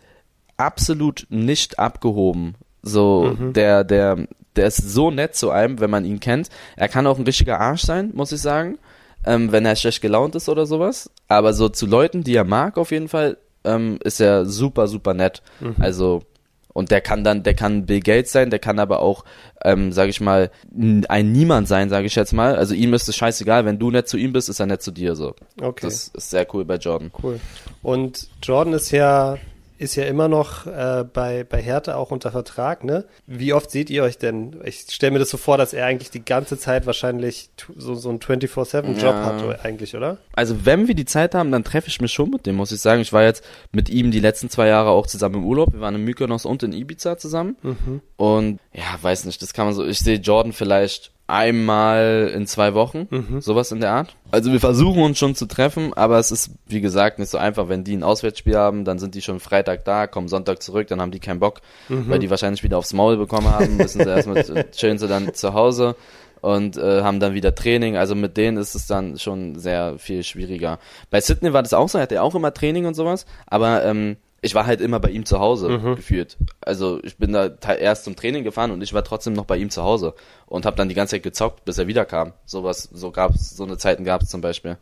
[0.57, 2.55] absolut nicht abgehoben.
[2.81, 6.49] So, der, der, der ist so nett zu einem, wenn man ihn kennt.
[6.75, 8.77] Er kann auch ein richtiger Arsch sein, muss ich sagen,
[9.25, 11.09] ähm, wenn er schlecht gelaunt ist oder sowas.
[11.29, 15.13] Aber so zu Leuten, die er mag, auf jeden Fall, ähm, ist er super, super
[15.13, 15.41] nett.
[15.79, 16.23] Also,
[16.73, 19.23] und der kann dann, der kann Bill Gates sein, der kann aber auch,
[19.63, 22.55] ähm, sag ich mal, ein Niemand sein, sage ich jetzt mal.
[22.55, 24.91] Also ihm ist es scheißegal, wenn du nett zu ihm bist, ist er nett zu
[24.91, 25.35] dir so.
[25.61, 25.85] Okay.
[25.85, 27.11] Das ist sehr cool bei Jordan.
[27.21, 27.39] Cool.
[27.81, 29.37] Und Jordan ist ja
[29.77, 33.05] ist ja immer noch äh, bei bei Hertha auch unter Vertrag, ne?
[33.27, 34.59] Wie oft seht ihr euch denn?
[34.65, 38.09] Ich stelle mir das so vor, dass er eigentlich die ganze Zeit wahrscheinlich so so
[38.09, 39.25] einen 24/7 Job Ja.
[39.25, 40.17] hat eigentlich, oder?
[40.33, 42.81] Also wenn wir die Zeit haben, dann treffe ich mich schon mit dem, muss ich
[42.81, 43.01] sagen.
[43.01, 45.71] Ich war jetzt mit ihm die letzten zwei Jahre auch zusammen im Urlaub.
[45.73, 47.55] Wir waren in Mykonos und in Ibiza zusammen.
[48.17, 49.85] Und ja, weiß nicht, das kann man so.
[49.85, 53.07] Ich sehe Jordan vielleicht einmal in zwei Wochen,
[53.39, 54.15] sowas in der Art.
[54.31, 57.69] Also wir versuchen uns schon zu treffen, aber es ist, wie gesagt, nicht so einfach.
[57.69, 60.99] Wenn die ein Auswärtsspiel haben, dann sind die schon Freitag da, kommen Sonntag zurück, dann
[61.01, 64.43] haben die keinen Bock, weil die wahrscheinlich wieder aufs Maul bekommen haben, müssen sie erstmal,
[64.71, 65.95] chillen sie dann zu Hause
[66.41, 67.95] und äh, haben dann wieder Training.
[67.95, 70.77] Also mit denen ist es dann schon sehr viel schwieriger.
[71.09, 74.17] Bei Sydney war das auch so, er hatte auch immer Training und sowas, aber ähm,
[74.43, 76.37] ich war halt immer bei ihm zu Hause gefühlt.
[76.61, 79.69] Also ich bin da erst zum Training gefahren und ich war trotzdem noch bei ihm
[79.69, 80.13] zu Hause
[80.45, 82.33] und habe dann die ganze Zeit gezockt, bis er wiederkam.
[82.45, 84.77] Sowas, so gab's, so eine Zeiten gab's zum Beispiel.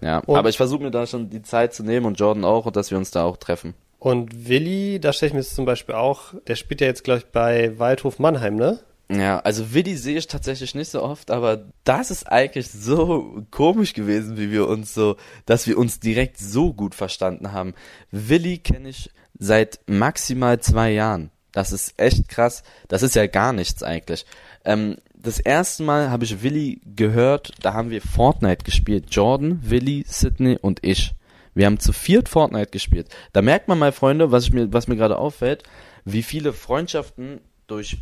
[0.00, 2.66] Ja, Und- aber ich versuche mir da schon die Zeit zu nehmen und Jordan auch
[2.66, 3.74] und dass wir uns da auch treffen.
[3.98, 7.20] Und Willi, da stelle ich mir das zum Beispiel auch, der spielt ja jetzt, glaube
[7.20, 8.80] ich, bei Waldhof Mannheim, ne?
[9.16, 13.92] Ja, also Willi sehe ich tatsächlich nicht so oft, aber das ist eigentlich so komisch
[13.92, 17.74] gewesen, wie wir uns so, dass wir uns direkt so gut verstanden haben.
[18.10, 21.30] Willi kenne ich seit maximal zwei Jahren.
[21.52, 22.64] Das ist echt krass.
[22.88, 24.26] Das ist ja gar nichts eigentlich.
[24.64, 29.06] Ähm, das erste Mal habe ich Willi gehört, da haben wir Fortnite gespielt.
[29.10, 31.14] Jordan, Willi, Sydney und ich.
[31.54, 33.08] Wir haben zu viert Fortnite gespielt.
[33.32, 35.62] Da merkt man mal, Freunde, was ich mir, was mir gerade auffällt,
[36.04, 37.98] wie viele Freundschaften durch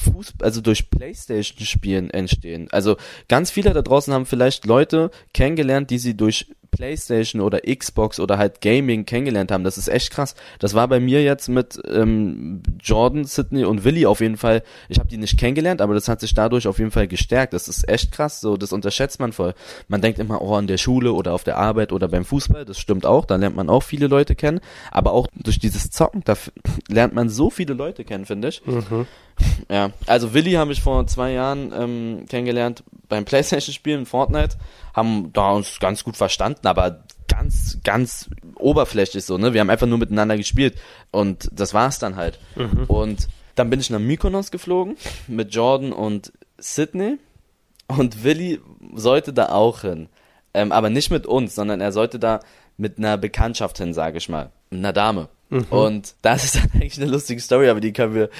[0.00, 2.68] Fußball, also durch Playstation-Spielen entstehen.
[2.70, 2.96] Also
[3.28, 8.38] ganz viele da draußen haben vielleicht Leute kennengelernt, die sie durch Playstation oder Xbox oder
[8.38, 9.64] halt Gaming kennengelernt haben.
[9.64, 10.34] Das ist echt krass.
[10.58, 14.62] Das war bei mir jetzt mit ähm, Jordan, Sydney und Willi auf jeden Fall.
[14.88, 17.52] Ich habe die nicht kennengelernt, aber das hat sich dadurch auf jeden Fall gestärkt.
[17.52, 18.40] Das ist echt krass.
[18.40, 19.54] So, das unterschätzt man voll.
[19.88, 22.64] Man denkt immer, oh, in der Schule oder auf der Arbeit oder beim Fußball.
[22.64, 23.24] Das stimmt auch.
[23.24, 24.60] Da lernt man auch viele Leute kennen.
[24.90, 26.34] Aber auch durch dieses Zocken, da
[26.88, 28.62] lernt man so viele Leute kennen, finde ich.
[29.70, 34.56] Ja, also Willi habe ich vor zwei Jahren ähm, kennengelernt beim Playstation-Spielen Fortnite,
[34.94, 39.54] haben da uns ganz gut verstanden, aber ganz, ganz oberflächlich so, ne?
[39.54, 40.76] Wir haben einfach nur miteinander gespielt
[41.10, 42.38] und das war's dann halt.
[42.88, 44.96] Und dann bin ich nach Mykonos geflogen
[45.26, 47.18] mit Jordan und Sydney
[47.86, 48.60] und Willi
[48.94, 50.08] sollte da auch hin.
[50.52, 52.40] Ähm, aber nicht mit uns, sondern er sollte da
[52.76, 54.50] mit einer Bekanntschaft hin, sage ich mal.
[54.70, 55.28] Mit einer Dame.
[55.70, 58.30] Und das ist dann eigentlich eine lustige Story, aber die können wir,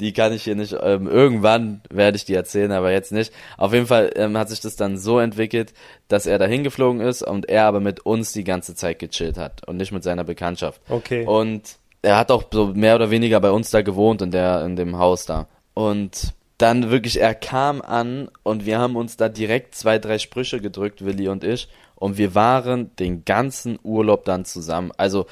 [0.00, 3.32] die kann ich hier nicht, ähm, irgendwann werde ich die erzählen, aber jetzt nicht.
[3.56, 5.72] Auf jeden Fall ähm, hat sich das dann so entwickelt,
[6.08, 9.66] dass er da hingeflogen ist und er aber mit uns die ganze Zeit gechillt hat
[9.66, 10.80] und nicht mit seiner Bekanntschaft.
[10.88, 11.24] Okay.
[11.24, 14.76] Und er hat auch so mehr oder weniger bei uns da gewohnt in der, in
[14.76, 15.48] dem Haus da.
[15.74, 20.60] Und dann wirklich, er kam an und wir haben uns da direkt zwei, drei Sprüche
[20.60, 21.68] gedrückt, Willi und ich.
[21.94, 24.92] Und wir waren den ganzen Urlaub dann zusammen.
[24.96, 25.26] Also,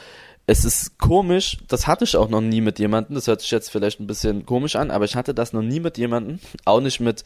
[0.46, 3.70] es ist komisch, das hatte ich auch noch nie mit jemandem, das hört sich jetzt
[3.70, 7.00] vielleicht ein bisschen komisch an, aber ich hatte das noch nie mit jemandem, auch nicht
[7.00, 7.24] mit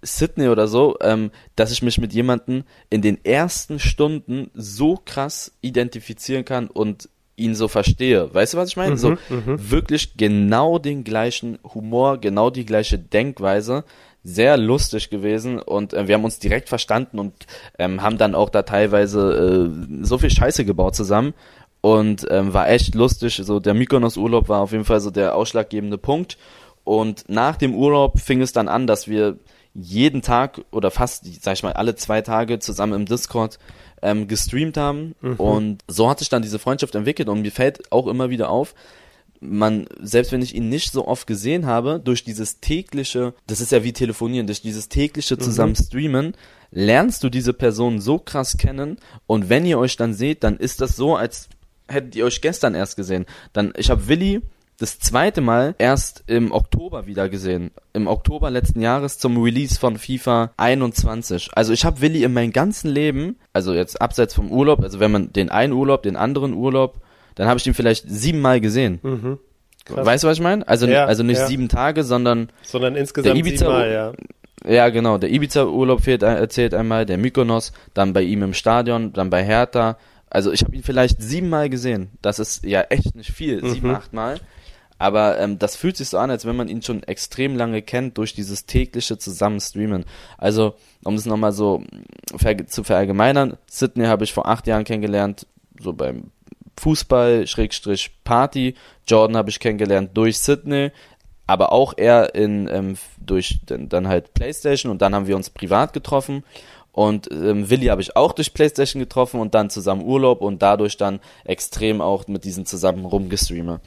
[0.00, 5.52] Sydney oder so, ähm, dass ich mich mit jemandem in den ersten Stunden so krass
[5.60, 8.32] identifizieren kann und ihn so verstehe.
[8.34, 8.96] Weißt du, was ich meine?
[8.96, 13.84] so wirklich genau den gleichen Humor, genau die gleiche Denkweise.
[14.24, 17.34] Sehr lustig gewesen und äh, wir haben uns direkt verstanden und
[17.76, 21.34] ähm, haben dann auch da teilweise äh, so viel Scheiße gebaut zusammen
[21.82, 23.40] und ähm, war echt lustig.
[23.42, 26.38] So der Mykonos-Urlaub war auf jeden Fall so der ausschlaggebende Punkt.
[26.84, 29.36] Und nach dem Urlaub fing es dann an, dass wir
[29.74, 33.58] jeden Tag oder fast, sag ich mal, alle zwei Tage zusammen im Discord
[34.00, 35.14] ähm, gestreamt haben.
[35.38, 37.28] Und so hat sich dann diese Freundschaft entwickelt.
[37.28, 38.74] Und mir fällt auch immer wieder auf,
[39.40, 43.72] man, selbst wenn ich ihn nicht so oft gesehen habe, durch dieses tägliche, das ist
[43.72, 46.36] ja wie telefonieren, durch dieses tägliche zusammen streamen,
[46.70, 50.80] lernst du diese Person so krass kennen und wenn ihr euch dann seht, dann ist
[50.80, 51.48] das so, als
[51.92, 53.26] hättet ihr euch gestern erst gesehen.
[53.52, 54.40] Dann, ich habe Willi
[54.78, 57.70] das zweite Mal erst im Oktober wieder gesehen.
[57.92, 61.50] Im Oktober letzten Jahres zum Release von FIFA 21.
[61.54, 65.12] Also ich habe Willi in meinem ganzen Leben, also jetzt abseits vom Urlaub, also wenn
[65.12, 67.00] man den einen Urlaub, den anderen Urlaub,
[67.36, 68.98] dann habe ich ihn vielleicht siebenmal gesehen.
[69.02, 69.38] Mhm.
[69.84, 70.06] Krass.
[70.06, 70.66] Weißt du, was ich meine?
[70.66, 71.46] Also, Ja, also nicht ja.
[71.46, 74.12] sieben Tage, sondern Sondern insgesamt Der Ibiza- siebenmal, ja.
[74.70, 79.30] ja genau, der Ibiza-Urlaub fehlt, erzählt einmal, der Mykonos, dann bei ihm im Stadion, dann
[79.30, 79.96] bei Hertha.
[80.32, 82.10] Also ich habe ihn vielleicht siebenmal gesehen.
[82.22, 83.94] Das ist ja echt nicht viel, sieben, Mhm.
[83.94, 84.40] achtmal.
[84.98, 88.18] Aber ähm, das fühlt sich so an, als wenn man ihn schon extrem lange kennt
[88.18, 90.04] durch dieses tägliche Zusammenstreamen.
[90.38, 91.82] Also, um es nochmal so
[92.36, 95.46] ver zu verallgemeinern, Sydney habe ich vor acht Jahren kennengelernt,
[95.80, 96.30] so beim
[96.78, 98.74] Fußball, Schrägstrich Party.
[99.06, 100.92] Jordan habe ich kennengelernt durch Sydney,
[101.46, 105.50] aber auch eher in, ähm, durch dann, dann halt Playstation und dann haben wir uns
[105.50, 106.44] privat getroffen.
[106.92, 110.98] Und ähm, Willi habe ich auch durch Playstation getroffen und dann zusammen Urlaub und dadurch
[110.98, 113.80] dann extrem auch mit diesen zusammen rumgestreamt.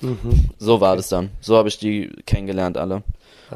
[0.58, 1.30] So war das dann.
[1.40, 3.04] So habe ich die kennengelernt alle.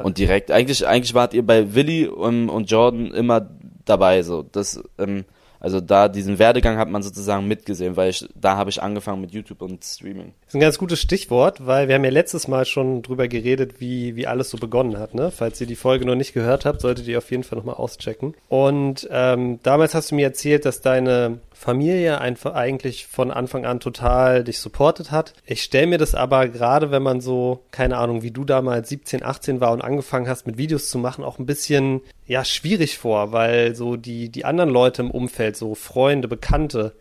[0.03, 3.49] Und direkt, eigentlich, eigentlich wart ihr bei Willi ähm, und Jordan immer
[3.85, 4.43] dabei, so.
[4.43, 5.25] Das, ähm,
[5.60, 9.32] also da, diesen Werdegang hat man sozusagen mitgesehen, weil ich, da habe ich angefangen mit
[9.32, 10.34] YouTube und Streaming.
[10.41, 13.80] Das ist ein ganz gutes Stichwort, weil wir haben ja letztes Mal schon drüber geredet,
[13.80, 15.13] wie, wie alles so begonnen hat.
[15.13, 15.32] Ne?
[15.32, 18.36] Falls ihr die Folge noch nicht gehört habt, solltet ihr auf jeden Fall nochmal auschecken.
[18.48, 23.82] Und ähm, damals hast du mir erzählt, dass deine Familie einfach eigentlich von Anfang an
[23.82, 25.34] total dich supportet hat.
[25.45, 29.26] Ich stelle mir das aber gerade, wenn man so, keine Ahnung, wie du damals 17,
[29.26, 33.34] 18 war und angefangen hast mit Videos zu machen, auch ein bisschen ja schwierig vor,
[33.34, 36.93] weil so die, die anderen Leute im Umfeld, so Freunde, Bekannte,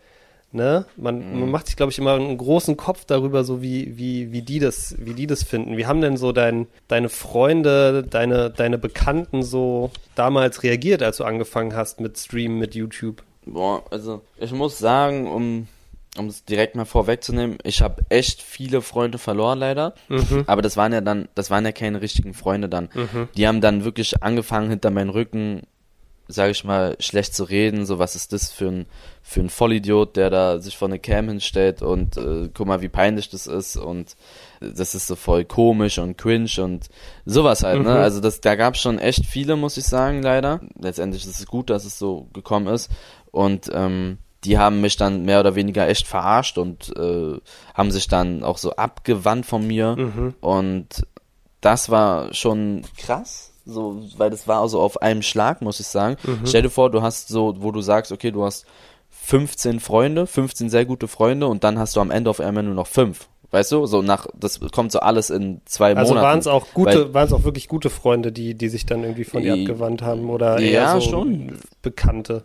[0.51, 0.85] Ne?
[0.97, 4.41] Man, man macht sich, glaube ich, immer einen großen Kopf darüber, so wie, wie, wie
[4.41, 5.77] die das, wie die das finden.
[5.77, 11.23] Wie haben denn so dein, deine Freunde, deine, deine Bekannten so damals reagiert, als du
[11.23, 13.21] angefangen hast mit Streamen, mit YouTube?
[13.51, 15.67] Boah, also ich muss sagen, um
[16.17, 19.93] um es direkt mal vorwegzunehmen, ich habe echt viele Freunde verloren leider,
[20.47, 22.89] aber das waren ja dann, das waren ja keine richtigen Freunde dann.
[23.37, 25.61] Die haben dann wirklich angefangen hinter meinen Rücken,
[26.27, 28.85] sage ich mal, schlecht zu reden, so was ist das für ein
[29.29, 32.89] für ein Vollidiot, der da sich vor eine Cam hinstellt und äh, guck mal, wie
[32.89, 33.77] peinlich das ist.
[33.77, 34.15] Und
[34.59, 36.87] das ist so voll komisch und cringe und
[37.25, 37.91] sowas halt, ne?
[38.01, 40.61] Also das, da gab es schon echt viele, muss ich sagen, leider.
[40.81, 42.89] Letztendlich ist es gut, dass es so gekommen ist
[43.31, 47.37] und ähm, die haben mich dann mehr oder weniger echt verarscht und äh,
[47.73, 50.87] haben sich dann auch so abgewandt von mir und
[51.61, 56.15] das war schon krass, so, weil das war also auf einem Schlag, muss ich sagen.
[56.45, 58.65] Stell dir vor, du hast so, wo du sagst, okay, du hast
[59.09, 62.75] 15 Freunde, 15 sehr gute Freunde und dann hast du am Ende auf einmal nur
[62.75, 63.27] noch fünf.
[63.51, 66.25] Weißt du, so nach, das kommt so alles in zwei Also Monaten.
[66.27, 69.23] waren es auch gute, waren es auch wirklich gute Freunde, die, die sich dann irgendwie
[69.23, 71.57] von dir abgewandt haben oder Ja, eher so schon.
[71.81, 72.43] Bekannte?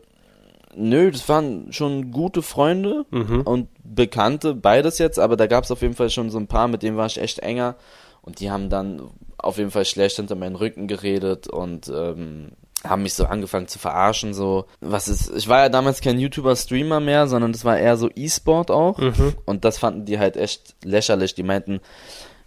[0.76, 3.42] Nö, das waren schon gute Freunde Mhm.
[3.42, 6.68] und Bekannte, beides jetzt, aber da gab es auf jeden Fall schon so ein paar,
[6.68, 7.76] mit denen war ich echt enger
[8.22, 9.02] und die haben dann
[9.38, 13.78] auf jeden Fall schlecht hinter meinen Rücken geredet und ähm, haben mich so angefangen zu
[13.78, 17.96] verarschen, so, was ist, ich war ja damals kein YouTuber-Streamer mehr, sondern das war eher
[17.96, 18.98] so E-Sport auch
[19.46, 21.80] und das fanden die halt echt lächerlich, die meinten,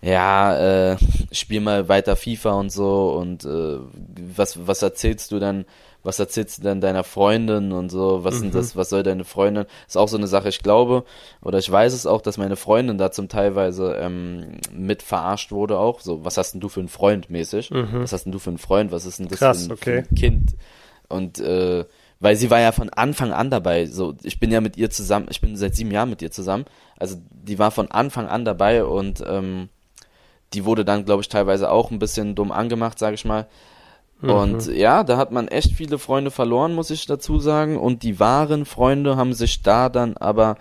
[0.02, 0.98] ja, äh,
[1.32, 3.78] spiel mal weiter FIFA und so und äh,
[4.36, 5.66] was, was erzählst du denn,
[6.04, 9.66] was erzählst du denn deiner Freundin und so, was sind das, was soll deine Freundin,
[9.88, 11.04] ist auch so eine Sache, ich glaube,
[11.42, 15.78] oder ich weiß es auch, dass meine Freundin da zum Teilweise ähm, mit verarscht wurde
[15.78, 18.52] auch, so, was hast denn du für einen Freund mäßig, was hast denn du für
[18.52, 20.04] einen Freund, was ist denn das Krass, für, ein, okay.
[20.04, 20.56] für ein Kind?
[21.10, 21.86] Und äh,
[22.20, 23.86] weil sie war ja von Anfang an dabei.
[23.86, 26.66] So, ich bin ja mit ihr zusammen, ich bin seit sieben Jahren mit ihr zusammen.
[26.98, 29.70] Also die war von Anfang an dabei und ähm,
[30.54, 33.48] die wurde dann, glaube ich, teilweise auch ein bisschen dumm angemacht, sage ich mal.
[34.22, 37.78] Und ja, da hat man echt viele Freunde verloren, muss ich dazu sagen.
[37.78, 40.58] Und die wahren Freunde haben sich da dann aber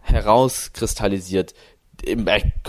[0.00, 1.54] herauskristallisiert.
[2.04, 2.16] Äh,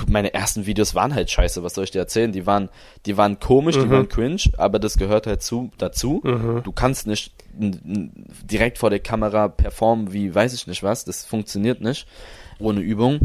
[0.08, 2.32] Meine ersten Videos waren halt scheiße, was soll ich dir erzählen?
[2.32, 2.70] Die waren,
[3.06, 6.22] die waren komisch, die waren cringe, aber das gehört halt zu, dazu.
[6.62, 11.82] Du kannst nicht direkt vor der Kamera performen wie weiß ich nicht was, das funktioniert
[11.82, 12.08] nicht
[12.60, 13.20] ohne Übung.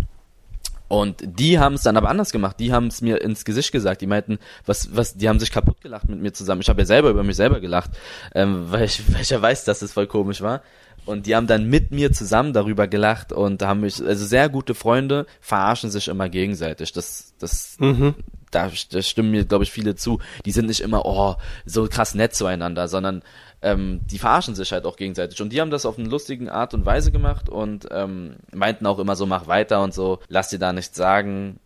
[0.88, 2.56] Und die haben es dann aber anders gemacht.
[2.60, 4.00] Die haben es mir ins Gesicht gesagt.
[4.00, 6.60] Die meinten, was, was, die haben sich kaputt gelacht mit mir zusammen.
[6.60, 7.90] Ich habe ja selber über mich selber gelacht,
[8.34, 10.62] ähm, weil, ich, weil ich ja weiß, dass es voll komisch war.
[11.04, 14.74] Und die haben dann mit mir zusammen darüber gelacht und haben mich, also sehr gute
[14.74, 16.92] Freunde verarschen sich immer gegenseitig.
[16.92, 17.76] Das, das,
[18.50, 20.18] da, da stimmen mir, glaube ich, viele zu.
[20.44, 23.22] Die sind nicht immer, oh, so krass nett zueinander, sondern
[23.62, 25.40] ähm, die verarschen sich halt auch gegenseitig.
[25.40, 28.98] Und die haben das auf eine lustige Art und Weise gemacht und ähm, meinten auch
[28.98, 31.58] immer so, mach weiter und so, lass dir da nichts sagen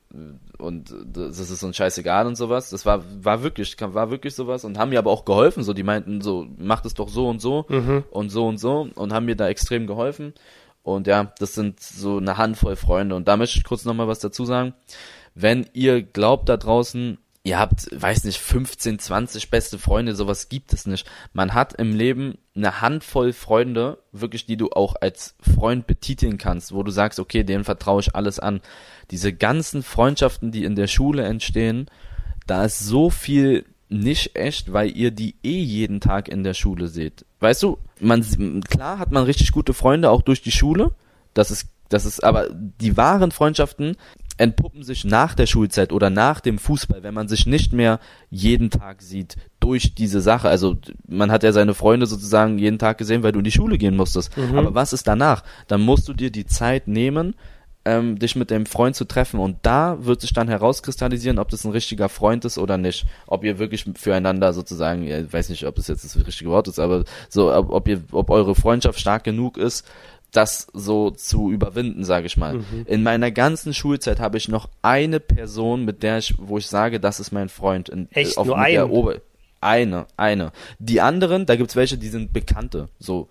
[0.59, 2.71] und das ist uns scheißegal und sowas.
[2.71, 5.63] Das war, war wirklich, war wirklich sowas und haben mir aber auch geholfen.
[5.63, 8.05] So, die meinten so, mach das doch so und so mhm.
[8.11, 10.35] und so und so und haben mir da extrem geholfen.
[10.83, 13.15] Und ja, das sind so eine Handvoll Freunde.
[13.15, 14.75] Und da möchte ich kurz nochmal was dazu sagen.
[15.35, 20.73] Wenn ihr glaubt da draußen, ihr habt, weiß nicht, 15, 20 beste Freunde, sowas gibt
[20.73, 21.07] es nicht.
[21.33, 26.73] Man hat im Leben eine Handvoll Freunde, wirklich, die du auch als Freund betiteln kannst,
[26.75, 28.61] wo du sagst, okay, denen vertraue ich alles an.
[29.11, 31.87] Diese ganzen Freundschaften, die in der Schule entstehen,
[32.47, 36.89] da ist so viel nicht echt, weil ihr die eh jeden Tag in der Schule
[36.89, 37.25] seht.
[37.41, 40.93] Weißt du, man, klar hat man richtig gute Freunde auch durch die Schule.
[41.35, 43.97] Das ist, das ist, aber die wahren Freundschaften
[44.41, 48.01] entpuppen sich nach der Schulzeit oder nach dem Fußball, wenn man sich nicht mehr
[48.31, 50.49] jeden Tag sieht durch diese Sache.
[50.49, 53.77] Also man hat ja seine Freunde sozusagen jeden Tag gesehen, weil du in die Schule
[53.77, 54.35] gehen musstest.
[54.39, 54.59] Mhm.
[54.59, 55.45] Aber was ist danach?
[55.69, 57.35] Dann musst du dir die Zeit nehmen,
[57.85, 61.65] ähm, dich mit dem Freund zu treffen und da wird sich dann herauskristallisieren, ob das
[61.65, 63.05] ein richtiger Freund ist oder nicht.
[63.27, 66.79] Ob ihr wirklich füreinander sozusagen, ich weiß nicht, ob das jetzt das richtige Wort ist,
[66.79, 69.87] aber so, ob, ob ihr, ob eure Freundschaft stark genug ist,
[70.33, 72.55] das so zu überwinden, sage ich mal.
[72.55, 72.85] Mhm.
[72.87, 77.01] In meiner ganzen Schulzeit habe ich noch eine Person, mit der ich, wo ich sage,
[77.01, 77.89] das ist mein Freund.
[77.89, 79.21] In, Echt, auf, nur eine?
[79.61, 80.53] eine, eine.
[80.79, 82.89] Die anderen, da gibt's welche, die sind Bekannte.
[82.99, 83.29] So,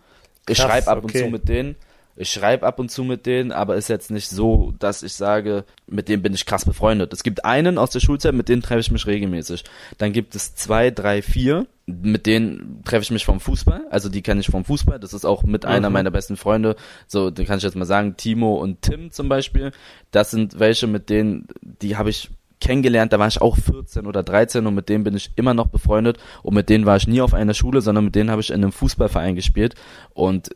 [0.48, 1.06] ich schreibe ab okay.
[1.06, 1.76] und zu mit denen.
[2.20, 5.64] Ich schreibe ab und zu mit denen, aber ist jetzt nicht so, dass ich sage,
[5.88, 7.14] mit dem bin ich krass befreundet.
[7.14, 9.64] Es gibt einen aus der Schulzeit, mit denen treffe ich mich regelmäßig.
[9.98, 13.86] Dann gibt es zwei, drei, vier, mit denen treffe ich mich vom Fußball.
[13.90, 15.00] Also die kenne ich vom Fußball.
[15.00, 15.70] Das ist auch mit mhm.
[15.70, 16.76] einer meiner besten Freunde.
[17.08, 19.72] So, den kann ich jetzt mal sagen, Timo und Tim zum Beispiel.
[20.12, 22.30] Das sind welche, mit denen, die habe ich
[22.60, 25.68] kennengelernt, da war ich auch 14 oder 13 und mit denen bin ich immer noch
[25.68, 28.50] befreundet und mit denen war ich nie auf einer Schule, sondern mit denen habe ich
[28.50, 29.76] in einem Fußballverein gespielt
[30.14, 30.50] und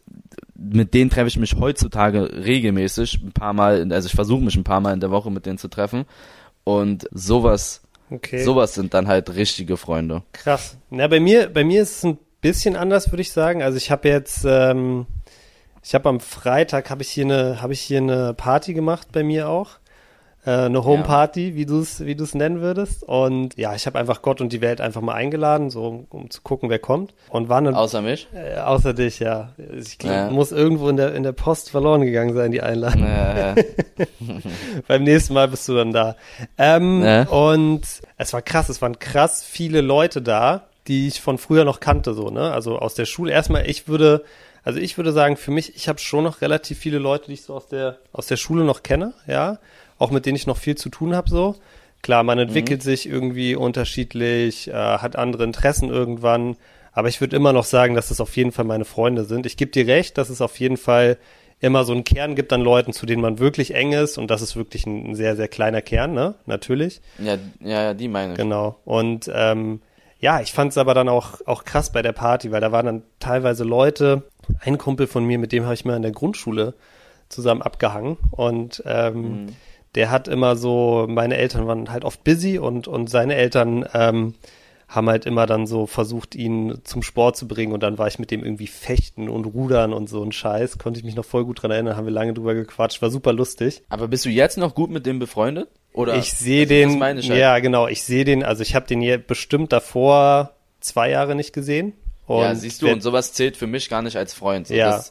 [0.56, 4.63] mit denen treffe ich mich heutzutage regelmäßig, ein paar Mal, also ich versuche mich ein
[4.63, 6.06] paar Mal in der Woche mit denen zu treffen
[6.63, 8.44] und sowas, okay.
[8.44, 10.24] sowas sind dann halt richtige Freunde.
[10.32, 10.78] Krass.
[10.89, 13.63] Na, bei mir, bei mir ist es ein bisschen anders, würde ich sagen.
[13.63, 15.06] Also ich habe jetzt, ähm,
[15.84, 19.24] ich habe am Freitag habe ich hier eine, habe ich hier eine Party gemacht bei
[19.24, 19.80] mir auch
[20.46, 21.56] äh, eine Homeparty, ja.
[21.56, 23.04] wie du es wie du es nennen würdest.
[23.04, 26.30] Und ja, ich habe einfach Gott und die Welt einfach mal eingeladen, so um, um
[26.30, 27.14] zu gucken, wer kommt.
[27.30, 28.28] Und waren dann außer mich?
[28.34, 29.54] Äh, außer dich, ja.
[29.78, 30.30] Ich glaub, ja.
[30.30, 33.06] muss irgendwo in der in der Post verloren gegangen sein, die Einladung.
[33.06, 33.56] Ja,
[34.88, 36.16] Beim nächsten Mal bist du dann da.
[36.58, 37.84] Ähm, Und
[38.18, 42.14] es war krass, es waren krass viele Leute da, die ich von früher noch kannte,
[42.14, 42.52] so ne.
[42.52, 43.32] Also aus der Schule.
[43.32, 44.24] Erstmal, ich würde
[44.66, 47.44] also ich würde sagen, für mich, ich habe schon noch relativ viele Leute, die ich
[47.44, 49.60] so aus der aus der Schule noch kenne, ja
[49.98, 51.56] auch mit denen ich noch viel zu tun habe so.
[52.04, 52.84] Klar, man entwickelt mhm.
[52.84, 56.58] sich irgendwie unterschiedlich, äh, hat andere Interessen irgendwann,
[56.92, 59.46] aber ich würde immer noch sagen, dass es auf jeden Fall meine Freunde sind.
[59.46, 61.18] Ich gebe dir recht, dass es auf jeden Fall
[61.62, 64.42] immer so einen Kern gibt an Leuten, zu denen man wirklich eng ist und das
[64.42, 66.36] ist wirklich ein sehr, sehr kleiner Kern, ne?
[66.46, 67.00] Natürlich.
[67.20, 68.38] Ja, ja, ja die meine ich.
[68.38, 68.76] Genau.
[68.84, 69.82] Und ähm,
[70.20, 72.86] ja, ich fand es aber dann auch, auch krass bei der Party, weil da waren
[72.86, 74.24] dann teilweise Leute,
[74.60, 76.74] ein Kumpel von mir, mit dem habe ich mal in der Grundschule
[77.30, 79.56] zusammen abgehangen und ähm, mhm
[79.96, 84.34] der hat immer so, meine Eltern waren halt oft busy und, und seine Eltern ähm,
[84.88, 88.20] haben halt immer dann so versucht, ihn zum Sport zu bringen und dann war ich
[88.20, 90.78] mit dem irgendwie fechten und rudern und so ein Scheiß.
[90.78, 93.34] Konnte ich mich noch voll gut dran erinnern, haben wir lange drüber gequatscht, war super
[93.34, 93.82] lustig.
[93.90, 95.70] Aber bist du jetzt noch gut mit dem befreundet?
[95.94, 96.16] Oder?
[96.16, 97.24] Ich sehe den, halt.
[97.24, 101.54] ja genau, ich sehe den, also ich habe den hier bestimmt davor zwei Jahre nicht
[101.54, 101.94] gesehen.
[102.26, 104.68] Und ja, siehst du, und sowas zählt für mich gar nicht als Freund.
[104.68, 105.04] So, ja,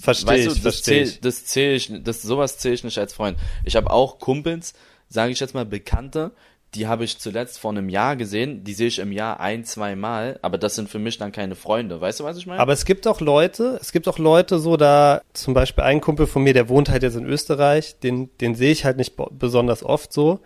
[0.00, 1.20] verstehe ich, du, das zähl, ich.
[1.20, 3.38] Das zähle ich, das, sowas zähle ich nicht als Freund.
[3.64, 4.74] Ich habe auch Kumpels,
[5.08, 6.30] sage ich jetzt mal, Bekannte,
[6.74, 9.96] die habe ich zuletzt vor einem Jahr gesehen, die sehe ich im Jahr ein, zwei
[9.96, 12.00] Mal, aber das sind für mich dann keine Freunde.
[12.00, 12.60] Weißt du, was ich meine?
[12.60, 16.28] Aber es gibt auch Leute, es gibt auch Leute so da, zum Beispiel ein Kumpel
[16.28, 19.82] von mir, der wohnt halt jetzt in Österreich, den, den sehe ich halt nicht besonders
[19.82, 20.38] oft so.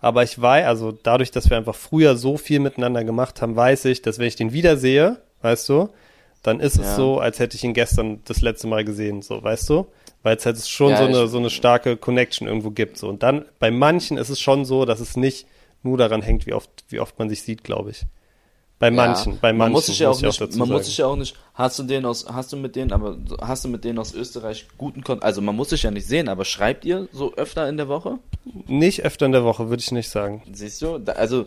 [0.00, 3.86] Aber ich weiß, also dadurch, dass wir einfach früher so viel miteinander gemacht haben, weiß
[3.86, 5.90] ich, dass wenn ich den wiedersehe, weißt du?
[6.42, 6.96] Dann ist es ja.
[6.96, 9.86] so, als hätte ich ihn gestern das letzte Mal gesehen, so, weißt du?
[10.22, 13.08] Weil es halt schon ja, so eine, so eine starke Connection irgendwo gibt, so.
[13.08, 15.46] Und dann, bei manchen ist es schon so, dass es nicht
[15.82, 18.06] nur daran hängt, wie oft, wie oft man sich sieht, glaube ich.
[18.78, 19.58] Bei manchen, ja, bei manchen.
[19.58, 22.06] Man muss sich ja auch nicht, man muss sich ja auch nicht, hast du den
[22.06, 25.42] aus, hast du mit denen, aber hast du mit denen aus Österreich guten Kontakt, also
[25.42, 28.18] man muss sich ja nicht sehen, aber schreibt ihr so öfter in der Woche?
[28.66, 30.42] Nicht öfter in der Woche, würde ich nicht sagen.
[30.50, 31.44] Siehst du, also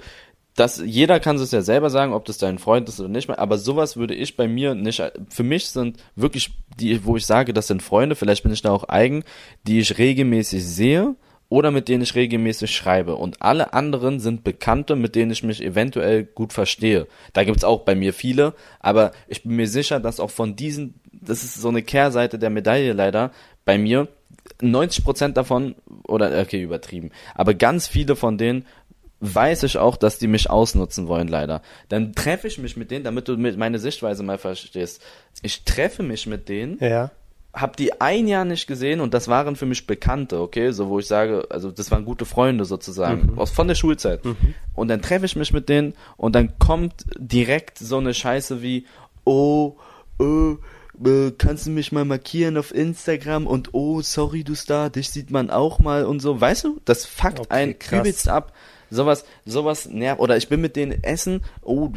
[0.55, 3.57] das, jeder kann es ja selber sagen, ob das dein Freund ist oder nicht, aber
[3.57, 7.67] sowas würde ich bei mir nicht, für mich sind wirklich die, wo ich sage, das
[7.67, 9.23] sind Freunde, vielleicht bin ich da auch eigen,
[9.65, 11.15] die ich regelmäßig sehe
[11.49, 13.15] oder mit denen ich regelmäßig schreibe.
[13.15, 17.07] Und alle anderen sind Bekannte, mit denen ich mich eventuell gut verstehe.
[17.33, 20.99] Da gibt's auch bei mir viele, aber ich bin mir sicher, dass auch von diesen,
[21.11, 23.31] das ist so eine Kehrseite der Medaille leider,
[23.65, 24.07] bei mir
[24.61, 25.75] 90% davon,
[26.07, 28.65] oder okay, übertrieben, aber ganz viele von denen
[29.25, 31.61] weiß ich auch, dass die mich ausnutzen wollen, leider.
[31.87, 35.01] Dann treffe ich mich mit denen, damit du meine Sichtweise mal verstehst.
[35.41, 37.09] Ich treffe mich mit denen, Ja.
[37.53, 40.99] hab die ein Jahr nicht gesehen und das waren für mich Bekannte, okay, so wo
[40.99, 44.21] ich sage, also das waren gute Freunde sozusagen, aus von der Schulzeit.
[44.73, 48.85] Und dann treffe ich mich mit denen und dann kommt direkt so eine Scheiße wie,
[49.23, 49.77] oh,
[50.19, 50.55] äh,
[51.37, 55.49] kannst du mich mal markieren auf Instagram und oh, sorry, du Star, dich sieht man
[55.49, 57.99] auch mal und so, weißt du, das fuckt Okay, ein krass.
[57.99, 58.53] übelst ab.
[58.93, 60.19] Sowas, sowas nervt.
[60.21, 61.89] Oder ich bin mit denen essen, oh,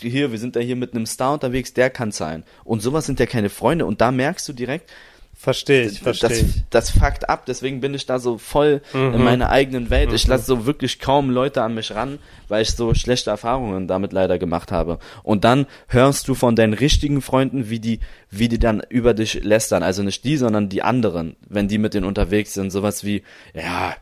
[0.00, 2.44] hier, wir sind da hier mit einem Star unterwegs, der kann sein.
[2.64, 3.86] Und sowas sind ja keine Freunde.
[3.86, 4.90] Und da merkst du direkt,
[5.34, 6.62] Verstehe ich, verstehe das, ich.
[6.70, 9.24] das fuckt ab, deswegen bin ich da so voll in Mhm.
[9.24, 10.12] meiner eigenen Welt.
[10.12, 14.12] Ich lasse so wirklich kaum Leute an mich ran, weil ich so schlechte Erfahrungen damit
[14.12, 15.00] leider gemacht habe.
[15.24, 17.98] Und dann hörst du von deinen richtigen Freunden, wie die,
[18.30, 19.82] wie die dann über dich lästern.
[19.82, 22.70] Also nicht die, sondern die anderen, wenn die mit denen unterwegs sind.
[22.70, 23.96] Sowas wie, ja,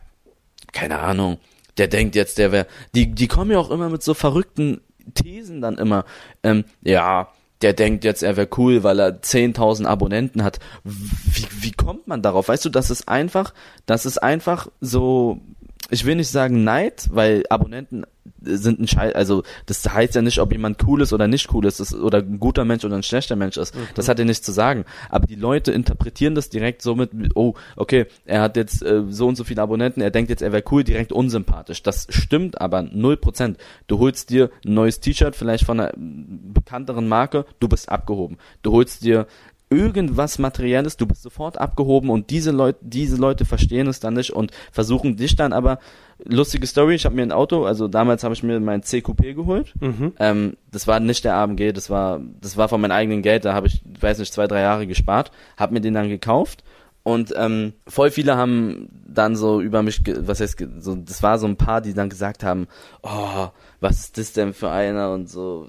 [0.73, 1.39] keine Ahnung,
[1.81, 4.81] der denkt jetzt, der wäre, die, die kommen ja auch immer mit so verrückten
[5.15, 6.05] Thesen dann immer,
[6.43, 7.29] ähm, ja,
[7.63, 10.59] der denkt jetzt, er wäre cool, weil er 10.000 Abonnenten hat.
[10.83, 12.49] Wie, wie kommt man darauf?
[12.49, 13.55] Weißt du, das ist einfach,
[13.87, 15.41] das ist einfach so,
[15.89, 18.05] ich will nicht sagen Neid, weil Abonnenten
[18.43, 21.65] sind ein Scheiß, also das heißt ja nicht, ob jemand cool ist oder nicht cool
[21.65, 23.75] ist, das, oder ein guter Mensch oder ein schlechter Mensch ist.
[23.95, 24.85] Das hat ja nichts zu sagen.
[25.09, 29.27] Aber die Leute interpretieren das direkt so mit, oh, okay, er hat jetzt äh, so
[29.27, 31.83] und so viele Abonnenten, er denkt jetzt, er wäre cool, direkt unsympathisch.
[31.83, 33.57] Das stimmt aber null Prozent.
[33.87, 38.37] Du holst dir ein neues T-Shirt, vielleicht von einer bekannteren Marke, du bist abgehoben.
[38.61, 39.27] Du holst dir
[39.71, 44.31] irgendwas Materielles, du bist sofort abgehoben und diese Leute, diese Leute verstehen es dann nicht
[44.31, 45.79] und versuchen dich dann aber
[46.25, 49.73] lustige Story, ich habe mir ein Auto, also damals habe ich mir mein CQP geholt.
[49.79, 50.13] Mhm.
[50.19, 53.53] Ähm, das war nicht der AMG, das war das war von meinem eigenen Geld, da
[53.53, 56.63] habe ich, weiß nicht, zwei, drei Jahre gespart, habe mir den dann gekauft
[57.03, 61.39] und ähm, voll viele haben dann so über mich, ge- was heißt, so, das war
[61.39, 62.67] so ein paar, die dann gesagt haben,
[63.01, 63.47] oh,
[63.79, 65.67] was ist das denn für einer und so,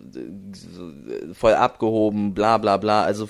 [0.53, 0.91] so
[1.33, 3.05] voll abgehoben, bla bla bla.
[3.05, 3.29] Also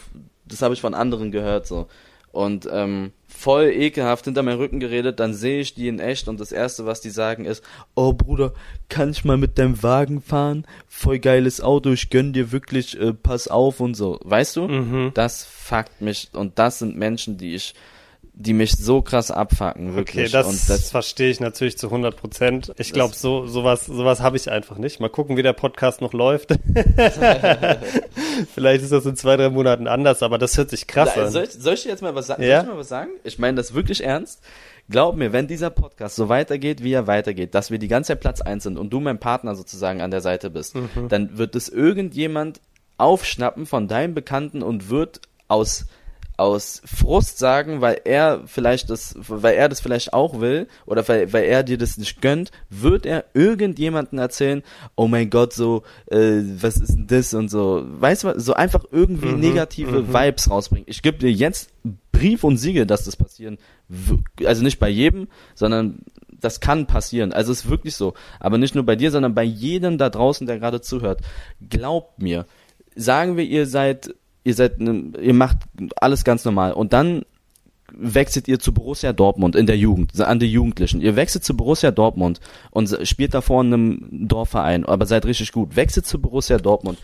[0.52, 1.88] das habe ich von anderen gehört so
[2.32, 6.40] und ähm, voll ekelhaft hinter meinem Rücken geredet, dann sehe ich die in echt und
[6.40, 7.62] das erste, was die sagen ist,
[7.94, 8.54] oh Bruder,
[8.88, 10.66] kann ich mal mit deinem Wagen fahren?
[10.88, 14.18] Voll geiles Auto, ich gönn dir wirklich, äh, pass auf und so.
[14.24, 14.66] Weißt du?
[14.66, 15.10] Mhm.
[15.14, 17.74] Das fuckt mich und das sind Menschen, die ich,
[18.42, 20.32] die mich so krass abfucken, Okay, wirklich.
[20.32, 22.72] das, und das verstehe ich natürlich zu 100 Prozent.
[22.78, 25.00] Ich glaube, so sowas sowas habe ich einfach nicht.
[25.00, 26.50] Mal gucken, wie der Podcast noch läuft.
[28.54, 31.30] Vielleicht ist das in zwei, drei Monaten anders, aber das hört sich krass an.
[31.30, 32.42] soll, ich, soll ich dir jetzt mal was sagen?
[32.42, 32.60] Ja?
[32.60, 33.10] Soll ich mal was sagen?
[33.24, 34.40] Ich meine das wirklich ernst.
[34.90, 38.20] Glaub mir, wenn dieser Podcast so weitergeht, wie er weitergeht, dass wir die ganze Zeit
[38.20, 41.08] Platz eins sind und du mein Partner sozusagen an der Seite bist, Mhm.
[41.08, 42.60] dann wird es irgendjemand
[42.98, 45.86] aufschnappen von deinem Bekannten und wird aus
[46.42, 51.32] aus Frust sagen, weil er vielleicht das, weil er das vielleicht auch will oder weil,
[51.32, 54.62] weil er dir das nicht gönnt, wird er irgendjemanden erzählen,
[54.96, 58.84] oh mein Gott, so, äh, was ist denn das und so, weißt du, so einfach
[58.90, 60.86] irgendwie negative Vibes rausbringen.
[60.88, 61.70] Ich gebe dir jetzt
[62.10, 63.58] Brief und Siegel, dass das passieren,
[64.44, 67.32] also nicht bei jedem, sondern das kann passieren.
[67.32, 68.14] Also es ist wirklich so.
[68.40, 71.20] Aber nicht nur bei dir, sondern bei jedem da draußen, der gerade zuhört.
[71.70, 72.46] Glaubt mir.
[72.94, 75.58] Sagen wir, ihr seid, ihr seid, ne, ihr macht
[75.96, 77.24] alles ganz normal und dann
[77.94, 81.02] wechselt ihr zu Borussia Dortmund in der Jugend, an die Jugendlichen.
[81.02, 85.76] Ihr wechselt zu Borussia Dortmund und spielt davor in einem Dorfverein, aber seid richtig gut.
[85.76, 86.98] Wechselt zu Borussia Dortmund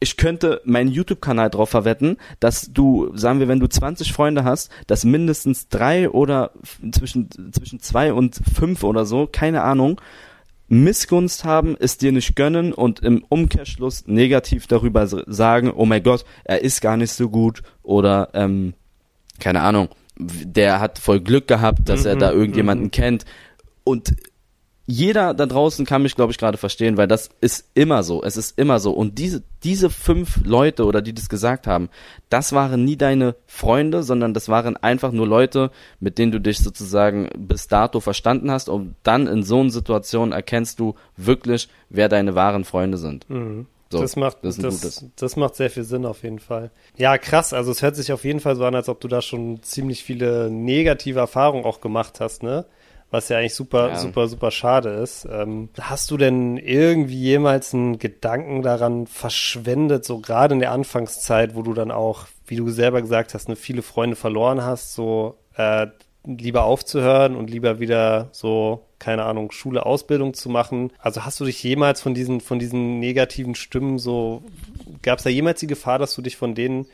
[0.00, 4.70] ich könnte meinen YouTube-Kanal drauf verwetten, dass du, sagen wir, wenn du 20 Freunde hast,
[4.86, 6.52] dass mindestens drei oder
[6.90, 10.00] zwischen, zwischen zwei und fünf oder so, keine Ahnung,
[10.70, 16.24] Missgunst haben, es dir nicht gönnen und im Umkehrschluss negativ darüber sagen, oh mein Gott,
[16.44, 18.74] er ist gar nicht so gut oder, ähm,
[19.40, 23.24] keine Ahnung, der hat voll Glück gehabt, dass er da irgendjemanden kennt.
[23.84, 24.14] Und
[24.90, 28.24] jeder da draußen kann mich, glaube ich, gerade verstehen, weil das ist immer so.
[28.24, 28.90] Es ist immer so.
[28.90, 31.88] Und diese, diese fünf Leute oder die das gesagt haben,
[32.28, 36.58] das waren nie deine Freunde, sondern das waren einfach nur Leute, mit denen du dich
[36.58, 38.68] sozusagen bis dato verstanden hast.
[38.68, 43.26] Und dann in so einer Situation erkennst du wirklich, wer deine wahren Freunde sind.
[43.28, 43.66] So, Mhm.
[43.90, 46.70] das macht das das, das, macht sehr viel Sinn auf jeden Fall.
[46.96, 47.52] Ja, krass.
[47.52, 50.02] Also es hört sich auf jeden Fall so an, als ob du da schon ziemlich
[50.02, 52.66] viele negative Erfahrungen auch gemacht hast, ne?
[53.12, 53.96] Was ja eigentlich super, Ja.
[53.96, 55.26] super, super schade ist.
[55.30, 61.54] Ähm, hast du denn irgendwie jemals einen Gedanken daran verschwendet, so gerade in der Anfangszeit,
[61.56, 65.36] wo du dann auch, wie du selber gesagt hast, ne, viele Freunde verloren hast, so
[65.56, 65.88] äh,
[66.24, 70.92] lieber aufzuhören und lieber wieder so, keine Ahnung, Schule, Ausbildung zu machen.
[70.98, 74.42] Also hast du dich jemals von diesen, von diesen negativen Stimmen so,
[75.02, 76.86] gab es da jemals die Gefahr, dass du dich von denen,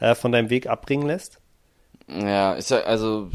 [0.00, 1.38] äh, von deinem Weg abbringen lässt?
[2.08, 3.28] Ja, ist ja, also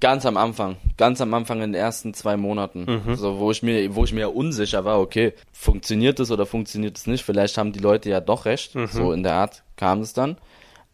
[0.00, 3.16] ganz am Anfang, ganz am Anfang in den ersten zwei Monaten, mhm.
[3.16, 7.06] so wo ich mir, wo ich mir unsicher war, okay, funktioniert es oder funktioniert es
[7.06, 7.24] nicht?
[7.24, 8.86] Vielleicht haben die Leute ja doch recht, mhm.
[8.86, 10.36] so in der Art kam es dann.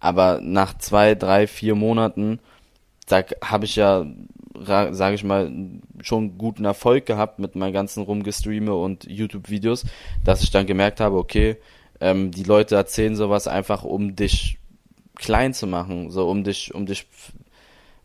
[0.01, 2.41] Aber nach zwei, drei, vier Monaten,
[3.07, 4.05] da habe ich ja,
[4.55, 5.51] sage ich mal,
[6.03, 9.87] schon guten Erfolg gehabt mit meinen ganzen Rumgestreame und YouTube-Videos,
[10.25, 11.57] dass ich dann gemerkt habe, okay,
[12.01, 14.59] ähm, die Leute erzählen sowas einfach, um dich
[15.15, 17.07] klein zu machen, so um dich, um dich,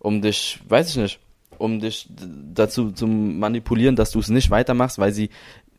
[0.01, 1.19] um dich, weiß ich nicht,
[1.57, 5.29] um dich dazu zu manipulieren, dass du es nicht weitermachst, weil sie,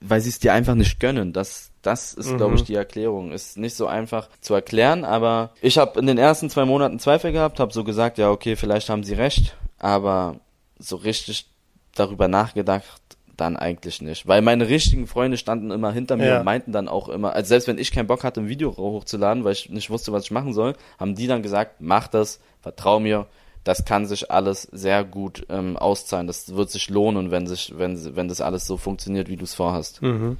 [0.00, 1.32] weil sie es dir einfach nicht gönnen.
[1.32, 2.36] Das, das ist, mhm.
[2.36, 3.32] glaube ich, die Erklärung.
[3.32, 7.32] Ist nicht so einfach zu erklären, aber ich habe in den ersten zwei Monaten Zweifel
[7.32, 10.36] gehabt, habe so gesagt, ja, okay, vielleicht haben sie recht, aber
[10.78, 11.46] so richtig
[11.94, 13.02] darüber nachgedacht,
[13.36, 14.28] dann eigentlich nicht.
[14.28, 16.38] Weil meine richtigen Freunde standen immer hinter mir ja.
[16.38, 19.42] und meinten dann auch immer, also selbst wenn ich keinen Bock hatte, ein Video hochzuladen,
[19.42, 23.00] weil ich nicht wusste, was ich machen soll, haben die dann gesagt, mach das, vertrau
[23.00, 23.26] mir,
[23.64, 26.26] das kann sich alles sehr gut ähm, auszahlen.
[26.26, 29.54] Das wird sich lohnen, wenn sich, wenn, wenn das alles so funktioniert, wie du es
[29.54, 30.02] vorhast.
[30.02, 30.38] Mhm.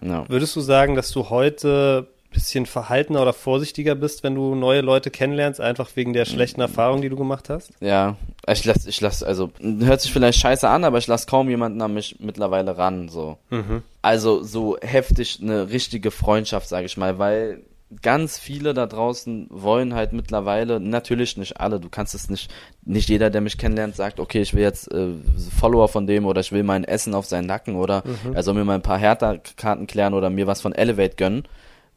[0.00, 0.28] Ja.
[0.28, 5.10] Würdest du sagen, dass du heute bisschen verhaltener oder vorsichtiger bist, wenn du neue Leute
[5.10, 7.70] kennenlernst, einfach wegen der schlechten Erfahrung, die du gemacht hast?
[7.80, 11.48] Ja, ich lass, ich lass, also hört sich vielleicht scheiße an, aber ich lass kaum
[11.48, 13.38] jemanden an mich mittlerweile ran, so.
[13.50, 13.82] Mhm.
[14.02, 17.62] Also so heftig eine richtige Freundschaft, sage ich mal, weil
[18.02, 22.50] ganz viele da draußen wollen halt mittlerweile, natürlich nicht alle, du kannst es nicht,
[22.84, 25.14] nicht jeder, der mich kennenlernt, sagt, okay, ich will jetzt äh,
[25.58, 28.34] Follower von dem oder ich will mein Essen auf seinen Nacken oder mhm.
[28.34, 31.44] er soll mir mal ein paar Hertha-Karten klären oder mir was von Elevate gönnen.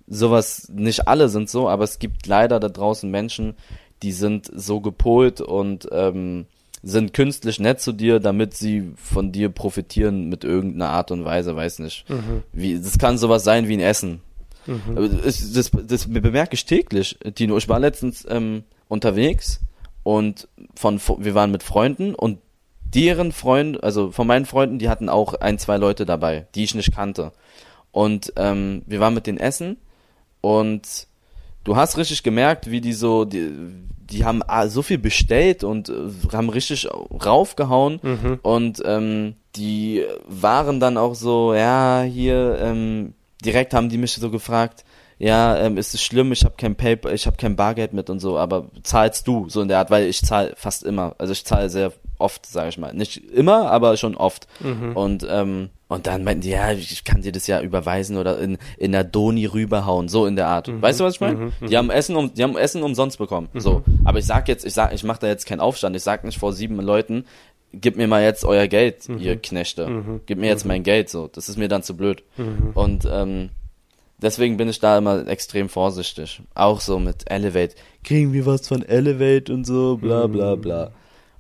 [0.07, 3.55] Sowas, nicht alle sind so, aber es gibt leider da draußen Menschen,
[4.01, 6.45] die sind so gepolt und ähm,
[6.83, 11.55] sind künstlich nett zu dir, damit sie von dir profitieren mit irgendeiner Art und Weise,
[11.55, 12.09] weiß nicht.
[12.09, 12.43] Mhm.
[12.53, 14.21] Wie, das kann sowas sein wie ein Essen
[14.65, 15.21] Mhm.
[15.23, 17.57] Das, das, das bemerke ich täglich, Tino.
[17.57, 19.61] Ich war letztens ähm, unterwegs
[20.03, 22.39] und von wir waren mit Freunden und
[22.93, 26.75] deren Freund, also von meinen Freunden, die hatten auch ein, zwei Leute dabei, die ich
[26.75, 27.31] nicht kannte.
[27.91, 29.77] Und ähm, wir waren mit denen essen
[30.41, 31.07] und
[31.63, 33.51] du hast richtig gemerkt, wie die so, die,
[33.99, 35.93] die haben so viel bestellt und äh,
[36.33, 38.39] haben richtig raufgehauen mhm.
[38.41, 44.29] und ähm, die waren dann auch so, ja, hier, ähm, direkt haben die mich so
[44.29, 44.83] gefragt,
[45.21, 48.19] ja, ähm, ist es schlimm, ich habe kein Paper, ich habe kein Bargeld mit und
[48.19, 51.45] so, aber zahlst du so in der Art, weil ich zahle fast immer, also ich
[51.45, 54.47] zahle sehr oft, sage ich mal, nicht immer, aber schon oft.
[54.61, 54.95] Mhm.
[54.95, 58.57] Und ähm, und dann meinten die, ja, ich kann dir das ja überweisen oder in
[58.77, 60.69] in der Doni rüberhauen, so in der Art.
[60.69, 60.81] Mhm.
[60.81, 61.35] Weißt du, was ich meine?
[61.35, 61.67] Mhm.
[61.67, 63.59] Die haben Essen um, die haben Essen umsonst bekommen, mhm.
[63.59, 63.83] so.
[64.05, 66.39] Aber ich sag jetzt, ich sag, ich mache da jetzt keinen Aufstand, ich sag nicht
[66.39, 67.25] vor sieben Leuten,
[67.73, 69.19] gib mir mal jetzt euer Geld, mhm.
[69.19, 69.87] ihr Knechte.
[69.87, 70.21] Mhm.
[70.25, 70.69] Gib mir jetzt mhm.
[70.69, 71.27] mein Geld, so.
[71.27, 72.23] Das ist mir dann zu blöd.
[72.37, 72.71] Mhm.
[72.73, 73.49] Und ähm,
[74.21, 76.41] deswegen bin ich da immer extrem vorsichtig.
[76.53, 77.75] Auch so mit Elevate.
[78.03, 80.61] Kriegen wir was von Elevate und so, bla bla mhm.
[80.61, 80.91] bla.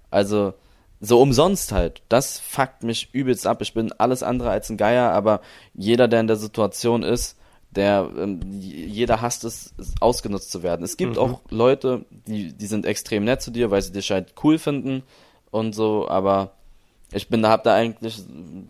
[0.09, 0.53] Also,
[0.99, 2.01] so umsonst halt.
[2.09, 3.61] Das fuckt mich übelst ab.
[3.61, 5.41] Ich bin alles andere als ein Geier, aber
[5.73, 7.37] jeder, der in der Situation ist,
[7.71, 10.83] der ähm, jeder hasst es, ausgenutzt zu werden.
[10.83, 11.19] Es gibt mhm.
[11.19, 15.03] auch Leute, die, die sind extrem nett zu dir, weil sie dich halt cool finden
[15.51, 16.51] und so, aber
[17.13, 18.23] ich bin da hab da eigentlich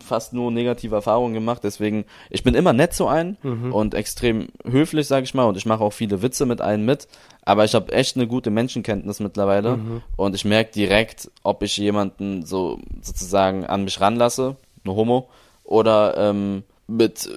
[0.04, 3.72] fast nur negative Erfahrungen gemacht, deswegen ich bin immer nett zu einem mhm.
[3.72, 7.06] und extrem höflich, sag ich mal, und ich mache auch viele Witze mit allen mit,
[7.44, 10.02] aber ich habe echt eine gute Menschenkenntnis mittlerweile mhm.
[10.16, 15.28] und ich merke direkt, ob ich jemanden so sozusagen an mich ranlasse, eine Homo,
[15.64, 17.28] oder ähm, mit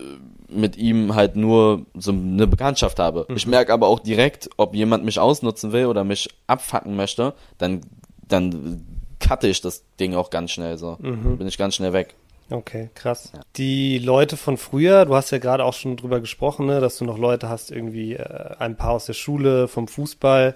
[0.47, 3.25] mit ihm halt nur so eine Bekanntschaft habe.
[3.27, 3.35] Mhm.
[3.35, 7.81] Ich merke aber auch direkt, ob jemand mich ausnutzen will oder mich abfacken möchte, dann
[8.27, 8.94] dann
[9.27, 10.97] cutte ich das Ding auch ganz schnell so.
[10.99, 11.37] Mhm.
[11.37, 12.15] Bin ich ganz schnell weg.
[12.49, 13.31] Okay, krass.
[13.33, 13.41] Ja.
[13.55, 17.05] Die Leute von früher, du hast ja gerade auch schon drüber gesprochen, ne, dass du
[17.05, 20.55] noch Leute hast, irgendwie äh, ein paar aus der Schule, vom Fußball.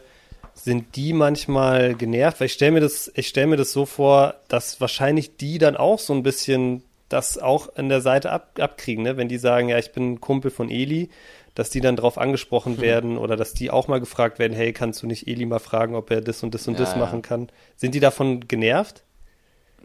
[0.54, 2.40] Sind die manchmal genervt?
[2.40, 5.78] Weil ich stelle mir das, ich stelle mir das so vor, dass wahrscheinlich die dann
[5.78, 9.18] auch so ein bisschen das auch an der Seite ab, abkriegen, ne?
[9.18, 11.10] Wenn die sagen, ja, ich bin Kumpel von Eli,
[11.56, 12.82] dass die dann drauf angesprochen hm.
[12.82, 15.96] werden oder dass die auch mal gefragt werden, hey, kannst du nicht Eli mal fragen,
[15.96, 17.50] ob er das und das und ja, das machen kann?
[17.76, 19.04] Sind die davon genervt?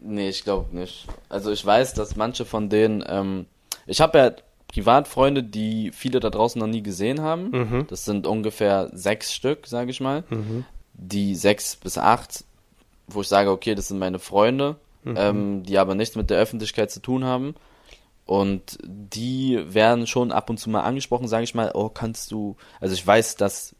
[0.01, 1.07] Nee, ich glaube nicht.
[1.29, 3.45] Also ich weiß, dass manche von denen, ähm,
[3.85, 4.31] ich habe ja
[4.67, 7.49] Privatfreunde, die viele da draußen noch nie gesehen haben.
[7.51, 7.87] Mhm.
[7.87, 10.23] Das sind ungefähr sechs Stück, sage ich mal.
[10.29, 10.65] Mhm.
[10.93, 12.43] Die sechs bis acht,
[13.07, 15.15] wo ich sage, okay, das sind meine Freunde, mhm.
[15.17, 17.55] ähm, die aber nichts mit der Öffentlichkeit zu tun haben.
[18.25, 22.57] Und die werden schon ab und zu mal angesprochen, sage ich mal, oh, kannst du,
[22.81, 23.75] also ich weiß, dass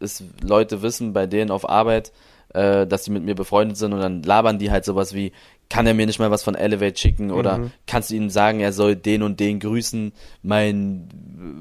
[0.00, 2.12] es Leute wissen, bei denen auf Arbeit,
[2.54, 5.32] äh, dass die mit mir befreundet sind und dann labern die halt sowas wie,
[5.68, 7.72] kann er mir nicht mal was von Elevate schicken oder Mhm.
[7.86, 10.12] kannst du ihm sagen, er soll den und den grüßen,
[10.42, 11.08] mein,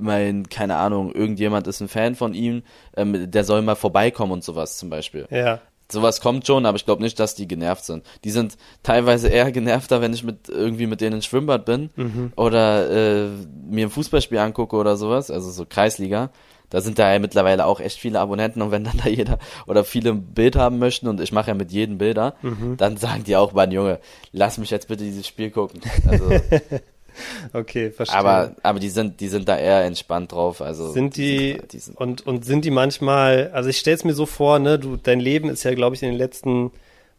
[0.01, 2.63] mein, keine Ahnung, irgendjemand ist ein Fan von ihm,
[2.97, 5.27] ähm, der soll mal vorbeikommen und sowas zum Beispiel.
[5.29, 5.61] Ja.
[5.91, 8.05] Sowas kommt schon, aber ich glaube nicht, dass die genervt sind.
[8.23, 11.89] Die sind teilweise eher genervter, wenn ich mit irgendwie mit denen ins Schwimmbad bin
[12.35, 13.29] oder äh,
[13.69, 16.29] mir ein Fußballspiel angucke oder sowas, also so Kreisliga.
[16.69, 19.83] Da sind da ja mittlerweile auch echt viele Abonnenten und wenn dann da jeder oder
[19.83, 22.35] viele ein Bild haben möchten und ich mache ja mit jedem Bilder,
[22.77, 23.99] dann sagen die auch, Mann Junge,
[24.31, 25.81] lass mich jetzt bitte dieses Spiel gucken.
[26.07, 26.29] Also,
[27.53, 28.17] Okay, verstehe.
[28.17, 30.61] aber aber die sind die sind da eher entspannt drauf.
[30.61, 34.13] Also sind die, die sind, und und sind die manchmal, also ich stelle es mir
[34.13, 36.71] so vor, ne, du dein Leben ist ja glaube ich in den letzten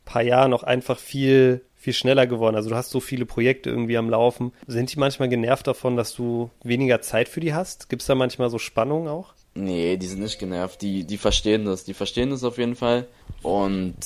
[0.04, 2.54] paar Jahren auch einfach viel viel schneller geworden.
[2.54, 4.52] Also du hast so viele Projekte irgendwie am Laufen.
[4.68, 7.88] Sind die manchmal genervt davon, dass du weniger Zeit für die hast?
[7.88, 9.34] Gibt es da manchmal so Spannungen auch?
[9.54, 10.80] Nee, die sind nicht genervt.
[10.80, 11.82] Die, die verstehen das.
[11.82, 13.08] Die verstehen das auf jeden Fall
[13.42, 13.96] und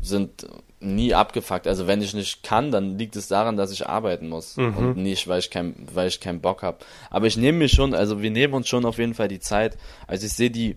[0.00, 0.46] sind
[0.84, 1.66] nie abgefuckt.
[1.66, 5.28] Also wenn ich nicht kann, dann liegt es daran, dass ich arbeiten muss und nicht,
[5.28, 6.78] weil ich kein, weil ich keinen Bock habe.
[7.10, 9.76] Aber ich nehme mir schon, also wir nehmen uns schon auf jeden Fall die Zeit.
[10.06, 10.76] Also ich sehe die,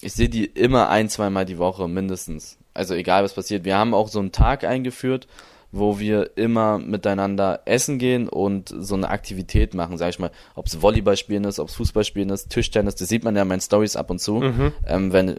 [0.00, 2.58] ich sehe die immer ein, zweimal die Woche mindestens.
[2.74, 3.64] Also egal was passiert.
[3.64, 5.26] Wir haben auch so einen Tag eingeführt,
[5.70, 10.66] wo wir immer miteinander essen gehen und so eine Aktivität machen, sag ich mal, ob
[10.66, 13.48] es Volleyball spielen ist, ob es Fußball spielen ist, Tischtennis, das sieht man ja in
[13.48, 14.40] meinen Stories ab und zu.
[14.86, 15.36] Ähm, wenn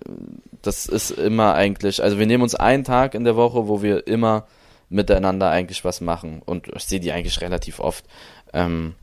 [0.61, 4.07] das ist immer eigentlich, also wir nehmen uns einen Tag in der Woche, wo wir
[4.07, 4.45] immer
[4.89, 8.05] miteinander eigentlich was machen und ich sehe die eigentlich relativ oft.
[8.53, 8.95] Ähm,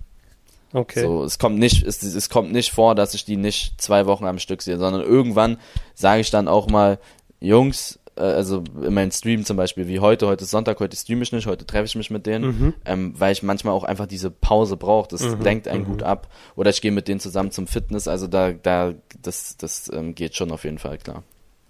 [0.73, 1.01] Okay.
[1.01, 4.27] so, es kommt nicht, es, es kommt nicht vor, dass ich die nicht zwei Wochen
[4.27, 5.59] am Stück sehe, sondern irgendwann
[5.95, 6.99] sage ich dann auch mal,
[7.41, 11.33] Jungs, also in meinen Stream zum Beispiel, wie heute, heute ist Sonntag, heute streame ich
[11.33, 14.77] nicht, heute treffe ich mich mit denen, ähm, weil ich manchmal auch einfach diese Pause
[14.77, 15.09] brauche.
[15.09, 16.29] Das lenkt einen gut ab.
[16.55, 20.35] Oder ich gehe mit denen zusammen zum Fitness, also da, da, das, das ähm, geht
[20.35, 21.23] schon auf jeden Fall, klar.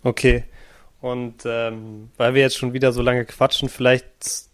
[0.02, 0.44] Okay.
[1.00, 4.06] Und ähm, weil wir jetzt schon wieder so lange quatschen, vielleicht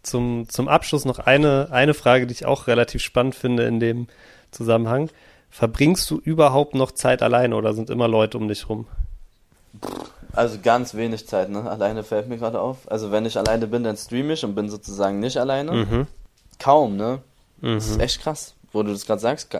[0.02, 4.08] zum, zum Abschluss noch eine, eine Frage, die ich auch relativ spannend finde in dem
[4.50, 5.08] Zusammenhang.
[5.50, 8.86] Verbringst du überhaupt noch Zeit alleine oder sind immer Leute um dich rum?
[10.34, 11.68] Also ganz wenig Zeit, ne?
[11.70, 12.90] Alleine fällt mir gerade auf.
[12.90, 15.72] Also wenn ich alleine bin, dann streame ich und bin sozusagen nicht alleine.
[15.72, 16.06] Mhm.
[16.58, 17.20] Kaum, ne?
[17.60, 19.56] Das ist echt krass, wo du das gerade sagst.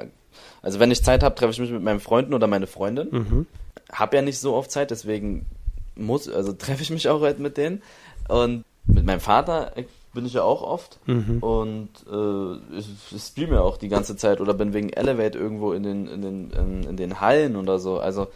[0.62, 3.08] Also wenn ich Zeit habe, treffe ich mich mit meinen Freunden oder meine Freundin.
[3.10, 3.46] Mhm.
[3.92, 5.46] Hab ja nicht so oft Zeit, deswegen
[5.94, 7.82] muss, also treffe ich mich auch halt mit denen.
[8.28, 10.98] Und mit meinem Vater äh, bin ich ja auch oft.
[11.06, 11.38] Mhm.
[11.40, 15.72] Und äh, ich, ich streame ja auch die ganze Zeit oder bin wegen Elevate irgendwo
[15.72, 17.98] in den, in den, in, in den Hallen oder so.
[17.98, 18.28] Also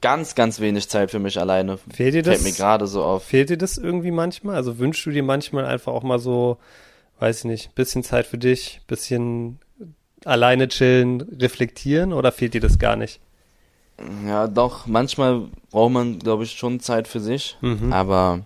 [0.00, 1.78] ganz, ganz wenig Zeit für mich alleine.
[1.92, 2.42] Fehlt dir das?
[2.42, 3.24] Fällt mir gerade so auf.
[3.24, 4.56] Fehlt dir das irgendwie manchmal?
[4.56, 6.58] Also wünschst du dir manchmal einfach auch mal so,
[7.18, 9.58] weiß ich nicht, bisschen Zeit für dich, bisschen
[10.24, 13.20] alleine chillen, reflektieren oder fehlt dir das gar nicht?
[14.26, 17.56] Ja, doch, manchmal braucht man, glaube ich, schon Zeit für sich.
[17.62, 17.92] Mhm.
[17.92, 18.44] Aber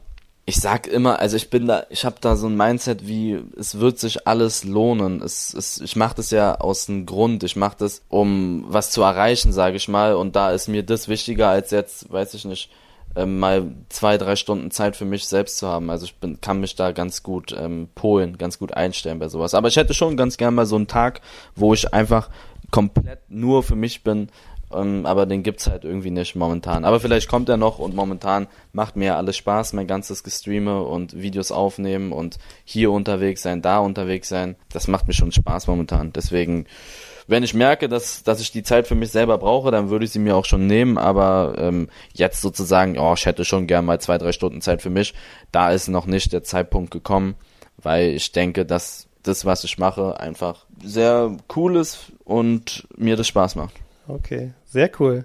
[0.50, 3.78] ich sag immer, also ich bin da, ich habe da so ein Mindset wie, es
[3.78, 5.22] wird sich alles lohnen.
[5.22, 7.44] Es, es, ich mache das ja aus einem Grund.
[7.44, 10.14] Ich mache das, um was zu erreichen, sage ich mal.
[10.14, 12.68] Und da ist mir das wichtiger, als jetzt, weiß ich nicht,
[13.14, 15.88] ähm, mal zwei, drei Stunden Zeit für mich selbst zu haben.
[15.88, 19.54] Also ich bin, kann mich da ganz gut ähm, polen, ganz gut einstellen bei sowas.
[19.54, 21.20] Aber ich hätte schon ganz gern mal so einen Tag,
[21.54, 22.28] wo ich einfach
[22.72, 24.30] komplett nur für mich bin.
[24.72, 26.84] Ähm, aber den gibt's halt irgendwie nicht momentan.
[26.84, 31.20] Aber vielleicht kommt er noch und momentan macht mir alles Spaß, mein ganzes Gestreame und
[31.20, 34.56] Videos aufnehmen und hier unterwegs sein, da unterwegs sein.
[34.72, 36.12] Das macht mir schon Spaß momentan.
[36.12, 36.66] Deswegen,
[37.26, 40.12] wenn ich merke, dass, dass ich die Zeit für mich selber brauche, dann würde ich
[40.12, 40.98] sie mir auch schon nehmen.
[40.98, 44.90] Aber ähm, jetzt sozusagen, oh, ich hätte schon gern mal zwei, drei Stunden Zeit für
[44.90, 45.14] mich.
[45.50, 47.34] Da ist noch nicht der Zeitpunkt gekommen,
[47.76, 53.26] weil ich denke, dass das, was ich mache, einfach sehr cool ist und mir das
[53.26, 53.74] Spaß macht.
[54.14, 55.24] Okay, sehr cool.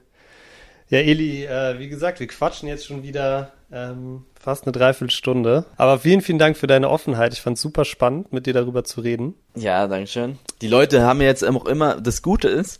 [0.89, 5.65] Ja, Eli, äh, wie gesagt, wir quatschen jetzt schon wieder ähm, fast eine Dreiviertelstunde.
[5.77, 7.33] Aber vielen, vielen Dank für deine Offenheit.
[7.33, 9.33] Ich fand super spannend, mit dir darüber zu reden.
[9.55, 10.37] Ja, danke schön.
[10.61, 12.79] Die Leute haben jetzt auch immer, das Gute ist,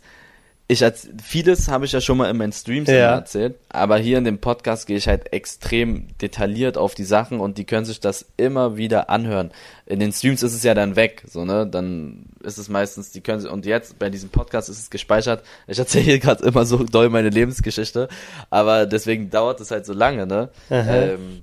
[0.68, 0.84] ich
[1.22, 3.14] vieles habe ich ja schon mal in meinen Streams Ja.
[3.14, 7.56] erzählt, aber hier in dem Podcast gehe ich halt extrem detailliert auf die Sachen und
[7.56, 9.52] die können sich das immer wieder anhören.
[9.86, 13.20] In den Streams ist es ja dann weg, so ne, dann ist es meistens, die
[13.20, 15.44] können sie, und jetzt bei diesem Podcast ist es gespeichert.
[15.68, 18.08] Ich erzähle hier gerade immer so doll meine Lebensgeschichte,
[18.50, 21.42] aber deswegen dauert es halt so lange, ne, ähm,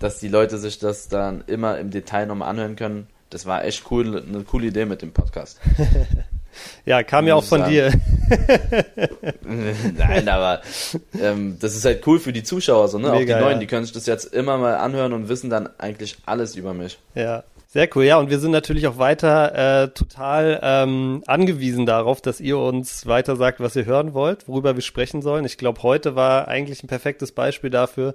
[0.00, 3.06] dass die Leute sich das dann immer im Detail nochmal anhören können.
[3.30, 5.60] Das war echt cool, eine coole Idee mit dem Podcast.
[6.84, 7.72] Ja, kam ja auch von sagen.
[7.72, 7.92] dir.
[9.96, 10.62] Nein, aber
[11.20, 13.12] ähm, das ist halt cool für die Zuschauer, so, ne?
[13.12, 13.58] auch die Mega, Neuen, ja.
[13.58, 16.98] die können sich das jetzt immer mal anhören und wissen dann eigentlich alles über mich.
[17.14, 17.44] Ja,
[17.74, 18.04] sehr cool.
[18.04, 23.06] Ja, und wir sind natürlich auch weiter äh, total ähm, angewiesen darauf, dass ihr uns
[23.06, 25.44] weiter sagt, was ihr hören wollt, worüber wir sprechen sollen.
[25.44, 28.14] Ich glaube, heute war eigentlich ein perfektes Beispiel dafür,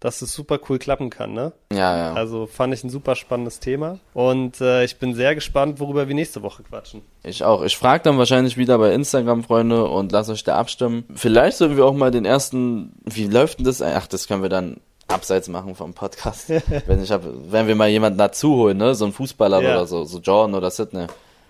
[0.00, 1.52] dass es super cool klappen kann, ne?
[1.72, 2.12] Ja, ja.
[2.14, 6.14] Also fand ich ein super spannendes Thema und äh, ich bin sehr gespannt, worüber wir
[6.14, 7.02] nächste Woche quatschen.
[7.24, 7.62] Ich auch.
[7.62, 11.04] Ich frage dann wahrscheinlich wieder bei Instagram, Freunde, und lasst euch da abstimmen.
[11.14, 13.82] Vielleicht sollten wir auch mal den ersten, wie läuft denn das?
[13.82, 14.76] Ach, das können wir dann
[15.08, 16.48] abseits machen vom Podcast.
[16.86, 19.70] wenn ich hab, wenn wir mal jemanden dazu holen, ne, so ein Fußballer Ja.
[19.74, 21.06] oder so, so Jordan oder Sidney.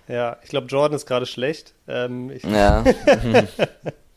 [0.07, 1.75] Ja, ich glaube, Jordan ist gerade schlecht.
[1.87, 2.83] Ähm, Ja,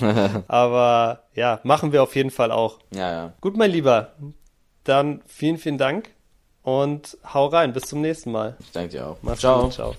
[0.48, 2.78] aber ja, machen wir auf jeden Fall auch.
[2.90, 3.32] ja, ja.
[3.40, 4.12] Gut, mein Lieber,
[4.84, 6.10] dann vielen, vielen Dank
[6.62, 7.72] und hau rein.
[7.72, 8.56] Bis zum nächsten Mal.
[8.60, 9.16] Ich danke dir auch.
[9.22, 9.64] Mach's Ciao.
[9.64, 9.72] gut.
[9.74, 9.94] Ciao.